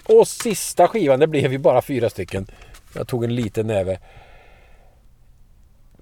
Och 0.04 0.28
sista 0.28 0.88
skivan, 0.88 1.20
det 1.20 1.26
blev 1.26 1.52
ju 1.52 1.58
bara 1.58 1.82
fyra 1.82 2.10
stycken. 2.10 2.46
Jag 2.94 3.08
tog 3.08 3.24
en 3.24 3.34
liten 3.34 3.66
näve. 3.66 3.98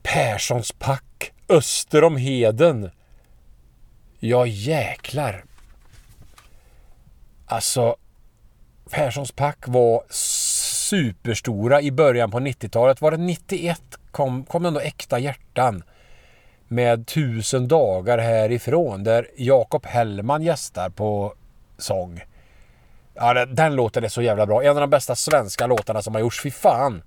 Perssons 0.02 0.72
pack 0.72 1.32
öster 1.48 2.04
om 2.04 2.16
Heden. 2.16 2.90
Ja 4.18 4.46
jäklar. 4.46 5.44
Alltså 7.46 7.96
Perssons 8.90 9.32
pack 9.32 9.68
var 9.68 10.02
superstora 10.10 11.80
i 11.80 11.90
början 11.90 12.30
på 12.30 12.40
90-talet. 12.40 13.00
Var 13.00 13.10
det 13.10 13.16
91 13.16 13.82
kom, 14.10 14.44
kom 14.44 14.66
ändå 14.66 14.80
Äkta 14.80 15.18
hjärtan 15.18 15.82
med 16.68 17.06
Tusen 17.06 17.68
dagar 17.68 18.18
härifrån 18.18 19.04
där 19.04 19.28
Jakob 19.36 19.86
Hellman 19.86 20.42
gästar 20.42 20.88
på 20.90 21.34
sång. 21.78 22.20
Ja, 23.14 23.34
den, 23.34 23.54
den 23.54 23.74
låten 23.74 24.04
är 24.04 24.08
så 24.08 24.22
jävla 24.22 24.46
bra. 24.46 24.62
En 24.62 24.70
av 24.70 24.80
de 24.80 24.90
bästa 24.90 25.14
svenska 25.14 25.66
låtarna 25.66 26.02
som 26.02 26.14
har 26.14 26.20
gjorts. 26.20 26.42
Fy 26.42 26.50
fan! 26.50 27.02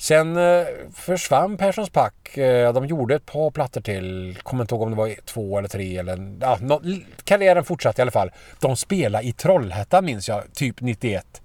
Sen 0.00 0.36
eh, 0.36 0.66
försvann 0.94 1.56
Perssons 1.56 1.90
pack. 1.90 2.36
Eh, 2.38 2.72
de 2.72 2.86
gjorde 2.86 3.14
ett 3.14 3.26
par 3.26 3.50
plattor 3.50 3.80
till. 3.80 4.38
Kommer 4.42 4.64
inte 4.64 4.74
ihåg 4.74 4.82
om 4.82 4.90
det 4.90 4.96
var 4.96 5.14
två 5.24 5.58
eller 5.58 5.68
tre 5.68 5.98
eller... 5.98 6.36
Ja, 6.40 6.58
nå, 6.60 6.82
karriären 7.24 7.64
fortsatte 7.64 8.00
i 8.00 8.02
alla 8.02 8.10
fall. 8.10 8.30
De 8.60 8.76
spelade 8.76 9.24
i 9.24 9.32
Trollhättan 9.32 10.04
minns 10.04 10.28
jag, 10.28 10.52
typ 10.52 10.80
91. 10.80 11.42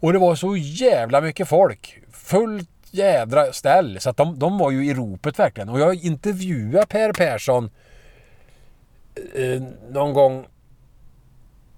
Och 0.00 0.12
det 0.12 0.18
var 0.18 0.34
så 0.34 0.56
jävla 0.56 1.20
mycket 1.20 1.48
folk. 1.48 1.98
Fullt 2.12 2.70
jädra 2.90 3.52
ställ. 3.52 4.00
Så 4.00 4.10
att 4.10 4.16
de, 4.16 4.38
de 4.38 4.58
var 4.58 4.70
ju 4.70 4.86
i 4.86 4.94
ropet 4.94 5.38
verkligen. 5.38 5.68
Och 5.68 5.80
jag 5.80 5.94
intervjuade 5.94 6.86
Per 6.86 7.12
Persson 7.12 7.70
eh, 9.34 9.62
någon 9.90 10.12
gång. 10.12 10.46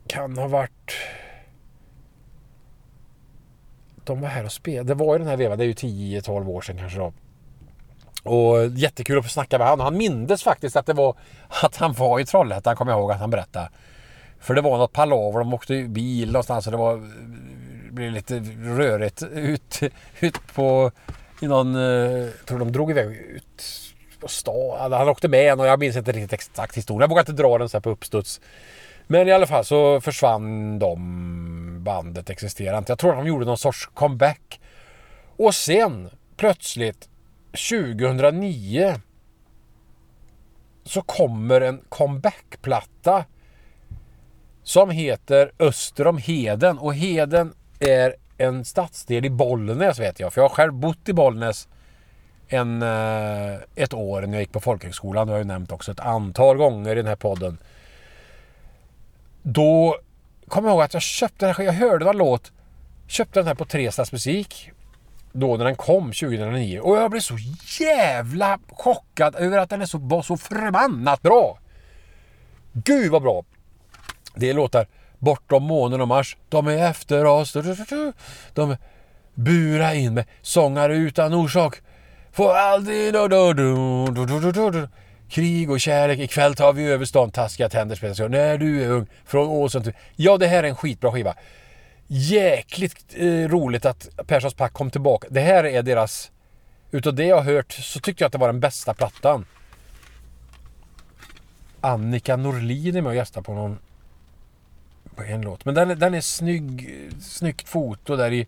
Kan 0.07 0.39
ha 0.39 0.49
varit... 0.49 0.93
De 4.07 4.21
var 4.21 4.29
här 4.29 4.45
och 4.45 4.53
spelade. 4.53 4.89
Det 4.89 4.95
var 4.95 5.15
ju 5.15 5.19
den 5.19 5.29
här 5.29 5.37
vevan. 5.37 5.59
Det 5.59 5.65
är 5.65 5.67
ju 5.67 5.73
10-12 5.73 6.49
år 6.49 6.61
sedan 6.61 6.79
kanske 6.79 6.99
då. 6.99 7.13
Och 8.23 8.67
jättekul 8.67 9.19
att 9.19 9.25
få 9.25 9.31
snacka 9.31 9.59
med 9.59 9.69
honom. 9.69 9.85
Han 9.85 9.97
mindes 9.97 10.43
faktiskt 10.43 10.77
att 10.77 10.87
det 10.87 10.93
var 10.93 11.17
att 11.63 11.77
han 11.77 11.93
var 11.93 12.21
i 12.21 12.25
Trollhättan, 12.25 12.77
kommer 12.77 12.93
jag 12.93 13.01
ihåg 13.01 13.13
att 13.13 13.21
han 13.21 13.31
berättade. 13.31 13.69
För 14.41 14.55
det 14.55 14.61
var 14.61 14.79
något 14.79 14.93
palaver, 14.93 15.39
de 15.39 15.55
åkte 15.55 15.83
bil 15.83 16.33
någonstans 16.33 16.67
och 16.67 16.71
det 16.71 16.79
var 16.79 16.97
det 17.87 17.93
blev 17.93 18.13
lite 18.13 18.39
rörigt 18.63 19.23
ut, 19.23 19.81
ut 20.21 20.55
på 20.55 20.91
i 21.41 21.47
någon, 21.47 21.75
eh, 21.75 21.83
jag 21.83 22.47
tror 22.47 22.59
de 22.59 22.73
drog 22.73 22.91
iväg 22.91 23.07
ut 23.07 23.63
på 24.21 24.29
stan. 24.29 24.79
Alltså, 24.79 24.99
han 24.99 25.09
åkte 25.09 25.29
med 25.29 25.61
och 25.61 25.67
jag 25.67 25.81
minns 25.81 25.97
inte 25.97 26.13
riktigt 26.13 26.33
exakt 26.33 26.77
historien. 26.77 27.01
Jag 27.01 27.09
vågar 27.09 27.23
inte 27.23 27.43
dra 27.43 27.59
den 27.59 27.69
så 27.69 27.77
här 27.77 27.83
på 27.83 27.91
uppstuds. 27.91 28.41
Men 29.07 29.29
i 29.29 29.33
alla 29.33 29.47
fall 29.47 29.65
så 29.65 30.01
försvann 30.01 30.79
de. 30.79 31.83
Bandet 31.85 32.31
existerar 32.31 32.79
inte. 32.79 32.93
Jag 32.93 32.99
tror 32.99 33.17
de 33.17 33.27
gjorde 33.27 33.45
någon 33.45 33.59
sorts 33.59 33.87
comeback. 33.95 34.61
Och 35.37 35.55
sen 35.55 36.11
plötsligt 36.37 37.09
2009 37.71 39.01
så 40.85 41.03
kommer 41.03 41.61
en 41.61 41.81
comebackplatta 41.89 43.25
som 44.63 44.91
heter 44.91 45.53
Öster 45.59 46.07
om 46.07 46.19
Heden 46.19 46.79
och 46.79 46.95
Heden 46.95 47.55
är 47.81 48.15
en 48.39 48.65
stadsdel 48.65 49.25
i 49.25 49.31
Bollnäs 49.31 49.99
vet 49.99 50.21
jag. 50.21 50.33
För 50.33 50.41
jag 50.41 50.49
har 50.49 50.55
själv 50.55 50.73
bott 50.73 51.09
i 51.09 51.13
Bollnäs 51.13 51.69
en, 52.49 52.83
eh, 52.83 53.55
ett 53.75 53.95
år 53.95 54.21
när 54.21 54.33
jag 54.33 54.41
gick 54.41 54.53
på 54.53 54.61
folkhögskolan. 54.61 55.27
Det 55.27 55.33
har 55.33 55.39
jag 55.39 55.45
ju 55.45 55.49
nämnt 55.49 55.73
också 55.73 55.93
ett 55.93 56.01
antal 56.01 56.57
gånger 56.57 56.93
i 56.93 56.95
den 56.95 57.07
här 57.07 57.17
podden. 57.17 57.59
Då 59.49 59.97
kommer 60.49 60.69
jag 60.69 60.75
ihåg 60.75 60.83
att 60.83 60.95
jag 60.95 61.03
köpte 61.03 61.47
den 61.47 61.55
här, 61.55 61.65
jag 61.65 61.73
hörde 61.73 62.05
någon 62.05 62.17
låt, 62.17 62.53
köpte 63.07 63.41
den 63.41 63.47
här 63.47 63.55
på 63.55 63.65
Trestads 63.65 64.13
musik. 64.13 64.71
Då 65.33 65.57
när 65.57 65.65
den 65.65 65.77
kom 65.77 66.05
2009 66.05 66.81
och 66.81 66.97
jag 66.97 67.11
blev 67.11 67.21
så 67.21 67.37
jävla 67.81 68.59
chockad 68.69 69.37
över 69.37 69.59
att 69.59 69.71
den 69.71 69.83
är 69.83 69.87
så, 69.87 69.99
var 69.99 70.23
så 70.23 70.37
förbannat 70.37 71.23
bra. 71.23 71.59
Gud 72.73 73.13
vad 73.13 73.23
bra! 73.23 73.45
Det 74.35 74.53
låtar 74.53 74.87
Bortom 75.19 75.63
månen 75.63 76.01
och 76.01 76.09
Mars, 76.09 76.37
de 76.49 76.67
är 76.67 76.91
efter 76.91 77.25
oss. 77.25 77.57
De 78.55 78.77
bura 79.35 79.95
in 79.95 80.15
med 80.15 80.25
sångare 80.43 80.97
utan 80.97 81.35
orsak. 81.35 81.81
Får 82.33 82.55
aldrig... 82.55 83.15
Krig 85.29 85.71
och 85.71 85.81
kärlek, 85.81 86.19
ikväll 86.19 86.55
tar 86.55 86.73
vi 86.73 86.85
över 86.85 87.05
stan. 87.05 87.31
Taskiga 87.31 87.69
tänder 87.69 87.97
spelas. 87.97 88.19
När 88.19 88.59
du 88.59 88.85
är 88.85 88.89
ung, 88.89 89.07
från 89.25 89.49
Åsen 89.49 89.83
till... 89.83 89.93
Ja, 90.17 90.39
det 90.39 90.47
här 90.47 90.65
är 90.65 90.69
en 90.69 90.77
skitbra 90.77 91.13
skiva. 91.13 91.35
Jäkligt 92.07 93.15
eh, 93.15 93.49
roligt 93.49 93.85
att 93.85 94.09
Perssons 94.27 94.55
pack 94.55 94.73
kom 94.73 94.91
tillbaka. 94.91 95.29
Det 95.31 95.41
här 95.41 95.65
är 95.65 95.83
deras... 95.83 96.31
Utav 96.91 97.15
det 97.15 97.25
jag 97.25 97.37
har 97.37 97.43
hört 97.43 97.73
så 97.73 98.01
tyckte 98.01 98.23
jag 98.23 98.27
att 98.27 98.33
det 98.33 98.39
var 98.39 98.49
den 98.49 98.61
bästa 98.61 98.95
plattan. 98.95 99.47
Annika 101.81 102.37
Norlin 102.37 102.97
är 102.97 103.03
med 103.03 103.11
och 103.11 103.17
gästar 103.17 103.43
på 103.43 103.55
någon 103.55 103.79
på 105.17 105.23
en 105.23 105.43
låt. 105.43 105.65
Men 105.65 105.75
den, 105.75 105.99
den 105.99 106.15
är 106.15 106.21
snygg, 106.21 106.99
snyggt 107.21 107.69
foto 107.69 108.17
där 108.17 108.33
i 108.33 108.47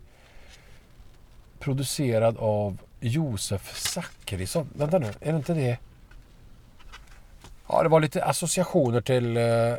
producerad 1.59 2.37
av 2.37 2.77
Josef 2.99 3.77
Zackrisson. 3.77 4.69
Vänta 4.75 4.99
nu, 4.99 5.07
är 5.21 5.31
det 5.31 5.37
inte 5.37 5.53
det? 5.53 5.77
Ja, 7.69 7.83
det 7.83 7.89
var 7.89 7.99
lite 7.99 8.23
associationer 8.23 9.01
till... 9.01 9.37
Eh... 9.37 9.75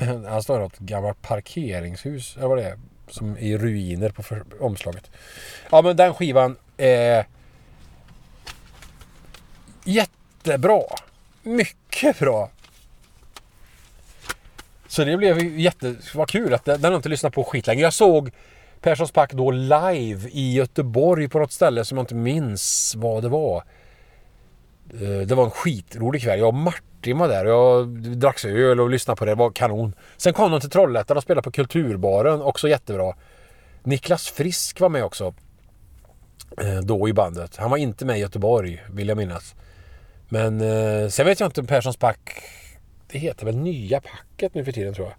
Han 0.28 0.42
står 0.42 0.58
något 0.58 0.78
gammalt 0.78 1.22
parkeringshus, 1.22 2.36
eller 2.36 2.46
vad 2.46 2.58
det 2.58 2.64
är, 2.64 2.78
som 3.08 3.38
i 3.38 3.58
ruiner 3.58 4.10
på 4.10 4.22
för... 4.22 4.44
omslaget. 4.60 5.10
Ja, 5.70 5.82
men 5.82 5.96
den 5.96 6.14
skivan 6.14 6.56
är 6.76 7.26
jättebra. 9.84 10.82
Mycket 11.42 12.18
bra. 12.18 12.50
Så 14.88 15.04
det 15.04 15.16
blev 15.16 15.38
ju 15.38 15.60
jätte... 15.60 15.96
Vad 16.14 16.28
kul 16.28 16.54
att 16.54 16.64
den 16.64 16.84
har 16.84 16.96
inte 16.96 17.08
lyssnat 17.08 17.34
på 17.34 17.44
skit 17.44 17.66
längre. 17.66 17.82
Jag 17.82 17.92
såg 17.92 18.30
Perssons 18.80 19.12
pack 19.12 19.32
då 19.32 19.50
live 19.50 20.28
i 20.28 20.54
Göteborg 20.54 21.28
på 21.28 21.38
något 21.38 21.52
ställe 21.52 21.84
som 21.84 21.98
jag 21.98 22.02
inte 22.02 22.14
minns 22.14 22.94
vad 22.96 23.22
det 23.22 23.28
var. 23.28 23.64
Eh, 24.92 25.26
det 25.26 25.34
var 25.34 25.44
en 25.44 25.50
skitrolig 25.50 26.22
kväll. 26.22 26.38
Jag 26.38 26.48
och 26.48 26.54
Martin 26.54 27.18
var 27.18 27.28
där. 27.28 27.44
Jag 27.44 27.88
drack 28.18 28.44
öl 28.44 28.80
och 28.80 28.90
lyssnade 28.90 29.18
på 29.18 29.24
det. 29.24 29.30
Det 29.30 29.34
var 29.34 29.50
kanon. 29.50 29.94
Sen 30.16 30.32
kom 30.32 30.50
de 30.50 30.60
till 30.60 30.70
Trollhättan 30.70 31.16
och 31.16 31.22
spelade 31.22 31.44
på 31.44 31.50
Kulturbaren. 31.50 32.42
Också 32.42 32.68
jättebra. 32.68 33.14
Niklas 33.82 34.28
Frisk 34.28 34.80
var 34.80 34.88
med 34.88 35.04
också. 35.04 35.34
Eh, 36.60 36.78
då 36.82 37.08
i 37.08 37.12
bandet. 37.12 37.56
Han 37.56 37.70
var 37.70 37.76
inte 37.76 38.04
med 38.04 38.16
i 38.16 38.20
Göteborg 38.20 38.82
vill 38.92 39.08
jag 39.08 39.16
minnas. 39.16 39.54
Men 40.28 40.60
eh, 40.60 41.08
sen 41.08 41.26
vet 41.26 41.40
jag 41.40 41.46
inte 41.46 41.60
om 41.60 41.66
Perssons 41.66 41.96
pack 41.96 42.42
det 43.12 43.18
heter 43.18 43.46
väl 43.46 43.56
nya 43.56 44.00
packet 44.00 44.54
nu 44.54 44.64
för 44.64 44.72
tiden 44.72 44.94
tror 44.94 45.06
jag. 45.06 45.16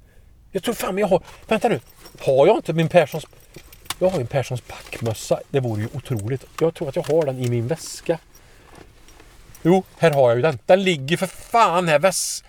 Jag 0.51 0.63
tror 0.63 0.73
fan 0.73 0.97
jag 0.97 1.07
har... 1.07 1.23
Vänta 1.47 1.69
nu. 1.69 1.79
Har 2.19 2.47
jag 2.47 2.57
inte 2.57 2.73
min 2.73 2.89
Perssons... 2.89 3.25
Jag 3.99 4.09
har 4.09 4.19
en 4.19 4.27
Perssons 4.27 4.61
packmössa. 4.61 5.39
Det 5.49 5.59
vore 5.59 5.81
ju 5.81 5.87
otroligt. 5.93 6.45
Jag 6.59 6.73
tror 6.73 6.89
att 6.89 6.95
jag 6.95 7.03
har 7.03 7.25
den 7.25 7.39
i 7.39 7.49
min 7.49 7.67
väska. 7.67 8.19
Jo, 9.63 9.83
här 9.97 10.11
har 10.11 10.29
jag 10.29 10.35
ju 10.35 10.41
den. 10.41 10.59
Den 10.65 10.83
ligger 10.83 11.17
för 11.17 11.27
fan 11.27 11.87
här. 11.87 11.99
Väs... 11.99 12.43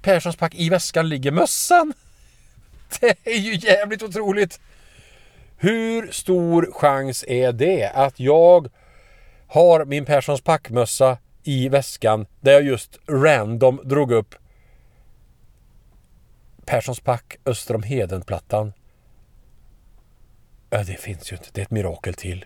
Perssons 0.00 0.36
pack. 0.36 0.54
I 0.54 0.70
väskan 0.70 1.08
ligger 1.08 1.30
mössan. 1.30 1.92
Det 3.00 3.16
är 3.24 3.38
ju 3.38 3.54
jävligt 3.54 4.02
otroligt. 4.02 4.60
Hur 5.56 6.12
stor 6.12 6.72
chans 6.72 7.24
är 7.28 7.52
det 7.52 7.90
att 7.94 8.20
jag 8.20 8.68
har 9.46 9.84
min 9.84 10.04
Perssons 10.04 10.40
packmössa 10.40 11.18
i 11.42 11.68
väskan 11.68 12.26
där 12.40 12.52
jag 12.52 12.62
just 12.62 12.98
random 13.06 13.80
drog 13.84 14.12
upp 14.12 14.34
Perssons 16.64 17.00
pack 17.00 17.36
öster 17.44 17.74
om 17.74 17.82
Hedenplattan? 17.82 18.72
Ja, 20.70 20.84
det 20.84 21.00
finns 21.00 21.32
ju 21.32 21.36
inte. 21.36 21.48
Det 21.52 21.60
är 21.60 21.64
ett 21.64 21.70
mirakel 21.70 22.14
till. 22.14 22.44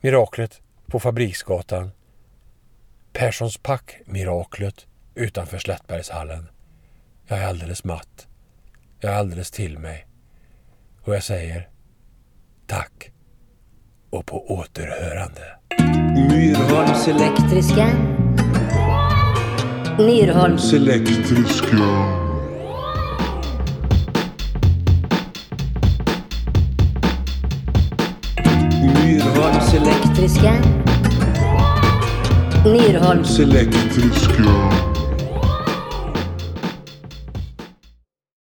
Miraklet 0.00 0.60
på 0.86 1.00
Fabriksgatan. 1.00 1.90
Perssons 3.18 3.56
pack-miraklet 3.56 4.86
utanför 5.14 5.58
Slättbergshallen. 5.58 6.48
Jag 7.26 7.38
är 7.38 7.46
alldeles 7.46 7.84
matt. 7.84 8.26
Jag 9.00 9.12
är 9.12 9.16
alldeles 9.16 9.50
till 9.50 9.78
mig. 9.78 10.06
Och 11.02 11.14
jag 11.14 11.22
säger 11.22 11.68
tack 12.66 13.10
och 14.10 14.26
på 14.26 14.50
återhörande. 14.52 15.56
Myrholms 16.30 17.08
Elektriska. 17.08 17.86
Myrholms. 19.98 20.72
elektriska. 20.72 21.76
Myrholms 28.82 29.74
Elektriska. 29.74 30.83
Myrholms. 32.64 33.38
elektriska. 33.40 35.03